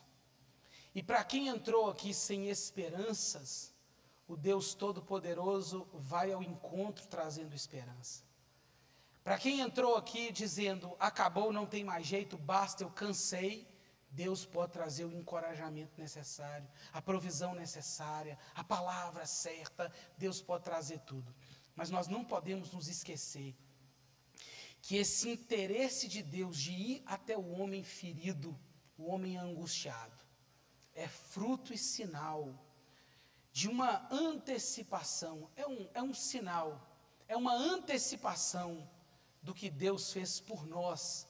E 0.94 1.02
para 1.02 1.22
quem 1.22 1.48
entrou 1.48 1.88
aqui 1.88 2.12
sem 2.12 2.48
esperanças, 2.48 3.72
o 4.26 4.36
Deus 4.36 4.74
Todo-Poderoso 4.74 5.86
vai 5.94 6.32
ao 6.32 6.42
encontro 6.42 7.06
trazendo 7.06 7.54
esperança. 7.54 8.22
Para 9.22 9.38
quem 9.38 9.60
entrou 9.60 9.96
aqui 9.96 10.32
dizendo, 10.32 10.96
acabou, 10.98 11.52
não 11.52 11.66
tem 11.66 11.84
mais 11.84 12.06
jeito, 12.06 12.36
basta, 12.38 12.82
eu 12.82 12.90
cansei, 12.90 13.68
Deus 14.10 14.44
pode 14.44 14.72
trazer 14.72 15.04
o 15.04 15.12
encorajamento 15.12 16.00
necessário, 16.00 16.68
a 16.92 17.00
provisão 17.00 17.54
necessária, 17.54 18.38
a 18.54 18.64
palavra 18.64 19.24
certa, 19.24 19.92
Deus 20.18 20.42
pode 20.42 20.64
trazer 20.64 20.98
tudo. 21.00 21.34
Mas 21.76 21.90
nós 21.90 22.08
não 22.08 22.24
podemos 22.24 22.72
nos 22.72 22.88
esquecer 22.88 23.54
que 24.82 24.96
esse 24.96 25.28
interesse 25.28 26.08
de 26.08 26.22
Deus 26.22 26.56
de 26.58 26.72
ir 26.72 27.02
até 27.06 27.36
o 27.36 27.50
homem 27.52 27.84
ferido, 27.84 28.58
o 28.98 29.06
homem 29.06 29.36
angustiado, 29.36 30.18
é 30.94 31.06
fruto 31.06 31.72
e 31.72 31.78
sinal 31.78 32.52
de 33.52 33.68
uma 33.68 34.08
antecipação, 34.12 35.50
é 35.56 35.66
um, 35.66 35.88
é 35.94 36.02
um 36.02 36.14
sinal, 36.14 36.80
é 37.28 37.36
uma 37.36 37.54
antecipação 37.54 38.88
do 39.42 39.54
que 39.54 39.70
Deus 39.70 40.12
fez 40.12 40.40
por 40.40 40.66
nós, 40.66 41.26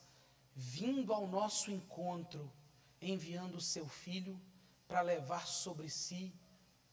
vindo 0.55 1.13
ao 1.13 1.27
nosso 1.27 1.71
encontro, 1.71 2.51
enviando 3.01 3.57
o 3.57 3.61
seu 3.61 3.89
Filho 3.89 4.41
para 4.87 5.01
levar 5.01 5.47
sobre 5.47 5.89
si 5.89 6.33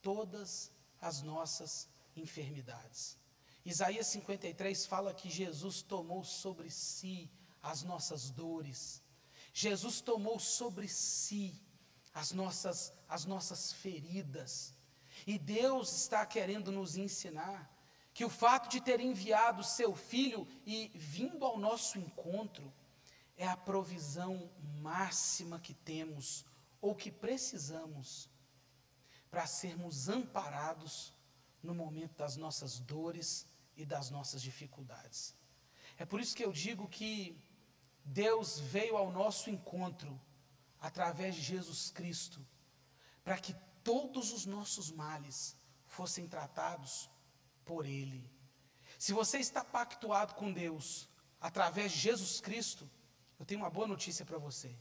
todas 0.02 0.72
as 1.02 1.22
nossas 1.22 1.88
enfermidades. 2.16 3.18
Isaías 3.66 4.08
53 4.08 4.86
fala 4.86 5.14
que 5.14 5.30
Jesus 5.30 5.82
tomou 5.82 6.24
sobre 6.24 6.70
si 6.70 7.30
as 7.62 7.84
nossas 7.84 8.30
dores, 8.30 9.02
Jesus 9.54 10.00
tomou 10.02 10.40
sobre 10.40 10.88
si 10.88 11.60
as 12.14 12.32
nossas, 12.32 12.94
as 13.10 13.26
nossas 13.26 13.74
feridas, 13.74 14.74
e 15.26 15.38
Deus 15.38 15.92
está 16.04 16.26
querendo 16.26 16.72
nos 16.72 16.96
ensinar 16.96 17.70
que 18.14 18.24
o 18.24 18.30
fato 18.30 18.70
de 18.70 18.82
ter 18.82 19.00
enviado 19.00 19.64
seu 19.64 19.96
filho 19.96 20.48
e 20.66 20.92
vindo 20.96 21.44
ao 21.44 21.58
nosso 21.58 22.00
encontro 22.00 22.74
é 23.38 23.48
a 23.48 23.56
provisão 23.56 24.52
máxima 24.82 25.60
que 25.60 25.74
temos 25.74 26.44
ou 26.82 26.96
que 26.96 27.12
precisamos 27.12 28.30
para 29.30 29.46
sermos 29.46 30.10
amparados 30.10 31.14
no 31.62 31.76
momento 31.76 32.18
das 32.18 32.36
nossas 32.36 32.80
dores 32.80 33.46
e 33.76 33.86
das 33.86 34.10
nossas 34.10 34.42
dificuldades. 34.42 35.36
É 35.98 36.06
por 36.06 36.20
isso 36.20 36.36
que 36.36 36.44
eu 36.44 36.52
digo 36.52 36.88
que 36.88 37.40
Deus 38.04 38.60
veio 38.60 38.98
ao 38.98 39.12
nosso 39.12 39.50
encontro 39.50 40.20
através 40.80 41.36
de 41.36 41.42
Jesus 41.42 41.92
Cristo, 41.92 42.46
para 43.24 43.38
que 43.38 43.56
todos 43.84 44.32
os 44.32 44.46
nossos 44.46 44.92
males 44.92 45.56
fossem 45.86 46.28
tratados 46.28 47.10
por 47.66 47.86
Ele. 47.86 48.30
Se 48.98 49.14
você 49.14 49.40
está 49.40 49.64
pactuado 49.64 50.36
com 50.36 50.52
Deus 50.52 51.10
através 51.40 51.92
de 51.92 52.00
Jesus 52.00 52.40
Cristo, 52.40 52.90
eu 53.40 53.46
tenho 53.46 53.62
uma 53.62 53.70
boa 53.70 53.88
notícia 53.88 54.26
para 54.26 54.38
você. 54.38 54.76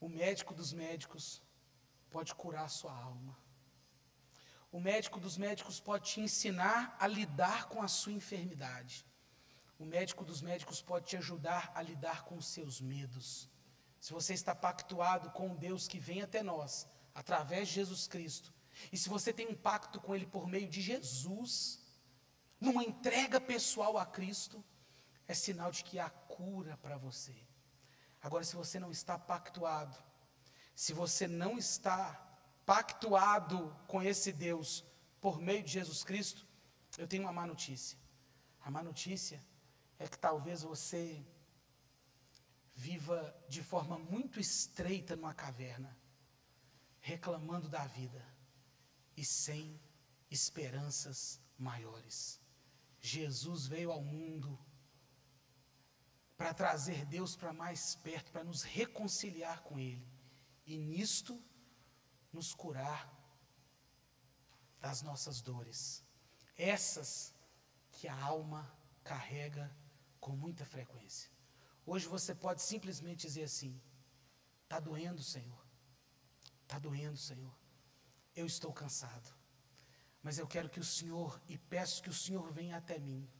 O 0.00 0.08
médico 0.08 0.52
dos 0.54 0.72
médicos 0.72 1.42
pode 2.10 2.34
curar 2.34 2.64
a 2.64 2.68
sua 2.68 2.92
alma. 2.92 3.36
O 4.70 4.80
médico 4.80 5.20
dos 5.20 5.36
médicos 5.36 5.78
pode 5.80 6.10
te 6.10 6.20
ensinar 6.20 6.96
a 6.98 7.06
lidar 7.06 7.68
com 7.68 7.82
a 7.82 7.88
sua 7.88 8.12
enfermidade. 8.12 9.06
O 9.78 9.84
médico 9.84 10.24
dos 10.24 10.40
médicos 10.40 10.80
pode 10.80 11.06
te 11.06 11.16
ajudar 11.16 11.70
a 11.74 11.82
lidar 11.82 12.24
com 12.24 12.36
os 12.36 12.46
seus 12.46 12.80
medos. 12.80 13.48
Se 14.00 14.12
você 14.12 14.32
está 14.34 14.54
pactuado 14.54 15.30
com 15.30 15.52
o 15.52 15.56
Deus 15.56 15.86
que 15.86 15.98
vem 15.98 16.22
até 16.22 16.42
nós, 16.42 16.88
através 17.14 17.68
de 17.68 17.74
Jesus 17.74 18.06
Cristo, 18.06 18.52
e 18.90 18.96
se 18.96 19.08
você 19.08 19.32
tem 19.32 19.48
um 19.48 19.54
pacto 19.54 20.00
com 20.00 20.14
Ele 20.14 20.26
por 20.26 20.46
meio 20.46 20.68
de 20.68 20.80
Jesus, 20.80 21.80
numa 22.60 22.82
entrega 22.82 23.40
pessoal 23.40 23.98
a 23.98 24.06
Cristo, 24.06 24.64
é 25.32 25.34
sinal 25.34 25.70
de 25.70 25.82
que 25.82 25.98
há 25.98 26.08
cura 26.10 26.76
para 26.76 26.96
você. 26.96 27.34
Agora, 28.20 28.44
se 28.44 28.54
você 28.54 28.78
não 28.78 28.90
está 28.90 29.18
pactuado, 29.18 29.96
se 30.74 30.92
você 30.92 31.26
não 31.26 31.58
está 31.58 32.00
pactuado 32.64 33.74
com 33.88 34.02
esse 34.02 34.32
Deus 34.32 34.84
por 35.20 35.40
meio 35.40 35.62
de 35.62 35.72
Jesus 35.72 36.04
Cristo, 36.04 36.46
eu 36.96 37.08
tenho 37.08 37.24
uma 37.24 37.32
má 37.32 37.46
notícia. 37.46 37.98
A 38.60 38.70
má 38.70 38.82
notícia 38.82 39.42
é 39.98 40.06
que 40.06 40.18
talvez 40.18 40.62
você 40.62 41.24
viva 42.74 43.34
de 43.48 43.62
forma 43.62 43.98
muito 43.98 44.38
estreita 44.38 45.16
numa 45.16 45.34
caverna, 45.34 45.96
reclamando 47.00 47.68
da 47.68 47.86
vida 47.86 48.24
e 49.16 49.24
sem 49.24 49.80
esperanças 50.30 51.40
maiores. 51.58 52.40
Jesus 53.00 53.66
veio 53.66 53.90
ao 53.90 54.02
mundo 54.02 54.58
para 56.42 56.52
trazer 56.52 57.04
Deus 57.06 57.36
para 57.36 57.52
mais 57.52 57.94
perto, 57.94 58.32
para 58.32 58.42
nos 58.42 58.64
reconciliar 58.64 59.62
com 59.62 59.78
Ele. 59.78 60.04
E 60.66 60.76
nisto 60.76 61.40
nos 62.32 62.52
curar 62.52 63.00
das 64.80 65.02
nossas 65.02 65.40
dores, 65.40 66.04
essas 66.56 67.32
que 67.92 68.08
a 68.08 68.20
alma 68.24 68.68
carrega 69.04 69.70
com 70.18 70.32
muita 70.32 70.64
frequência. 70.66 71.30
Hoje 71.86 72.08
você 72.08 72.34
pode 72.34 72.60
simplesmente 72.60 73.24
dizer 73.28 73.44
assim: 73.44 73.80
está 74.64 74.80
doendo, 74.80 75.22
Senhor, 75.22 75.64
está 76.62 76.76
doendo, 76.76 77.16
Senhor, 77.16 77.56
eu 78.34 78.46
estou 78.46 78.72
cansado, 78.72 79.32
mas 80.20 80.38
eu 80.38 80.48
quero 80.48 80.68
que 80.68 80.80
o 80.80 80.84
Senhor, 80.84 81.40
e 81.46 81.56
peço 81.56 82.02
que 82.02 82.10
o 82.10 82.20
Senhor 82.24 82.50
venha 82.50 82.78
até 82.78 82.98
mim, 82.98 83.30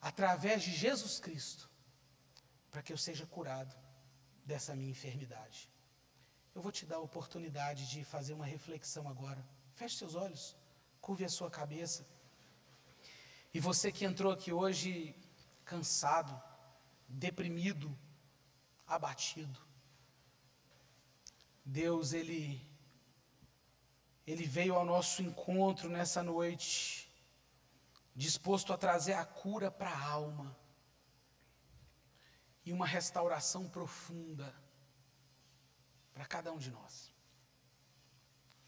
através 0.00 0.62
de 0.62 0.72
Jesus 0.72 1.18
Cristo, 1.18 1.68
para 2.70 2.82
que 2.82 2.92
eu 2.92 2.96
seja 2.96 3.26
curado 3.26 3.74
dessa 4.44 4.74
minha 4.74 4.90
enfermidade. 4.90 5.68
Eu 6.54 6.62
vou 6.62 6.72
te 6.72 6.86
dar 6.86 6.96
a 6.96 7.00
oportunidade 7.00 7.88
de 7.88 8.04
fazer 8.04 8.32
uma 8.32 8.46
reflexão 8.46 9.08
agora. 9.08 9.44
Feche 9.74 9.96
seus 9.96 10.14
olhos, 10.14 10.56
curve 11.00 11.24
a 11.24 11.28
sua 11.28 11.50
cabeça. 11.50 12.06
E 13.52 13.60
você 13.60 13.90
que 13.92 14.04
entrou 14.04 14.32
aqui 14.32 14.52
hoje 14.52 15.14
cansado, 15.64 16.40
deprimido, 17.08 17.96
abatido. 18.86 19.60
Deus, 21.64 22.12
ele 22.12 22.68
ele 24.26 24.44
veio 24.44 24.74
ao 24.76 24.84
nosso 24.84 25.22
encontro 25.22 25.88
nessa 25.88 26.22
noite, 26.22 27.09
disposto 28.14 28.72
a 28.72 28.78
trazer 28.78 29.14
a 29.14 29.24
cura 29.24 29.70
para 29.70 29.90
a 29.90 30.04
alma 30.04 30.56
e 32.64 32.72
uma 32.72 32.86
restauração 32.86 33.68
profunda 33.68 34.54
para 36.12 36.26
cada 36.26 36.52
um 36.52 36.58
de 36.58 36.70
nós. 36.70 37.09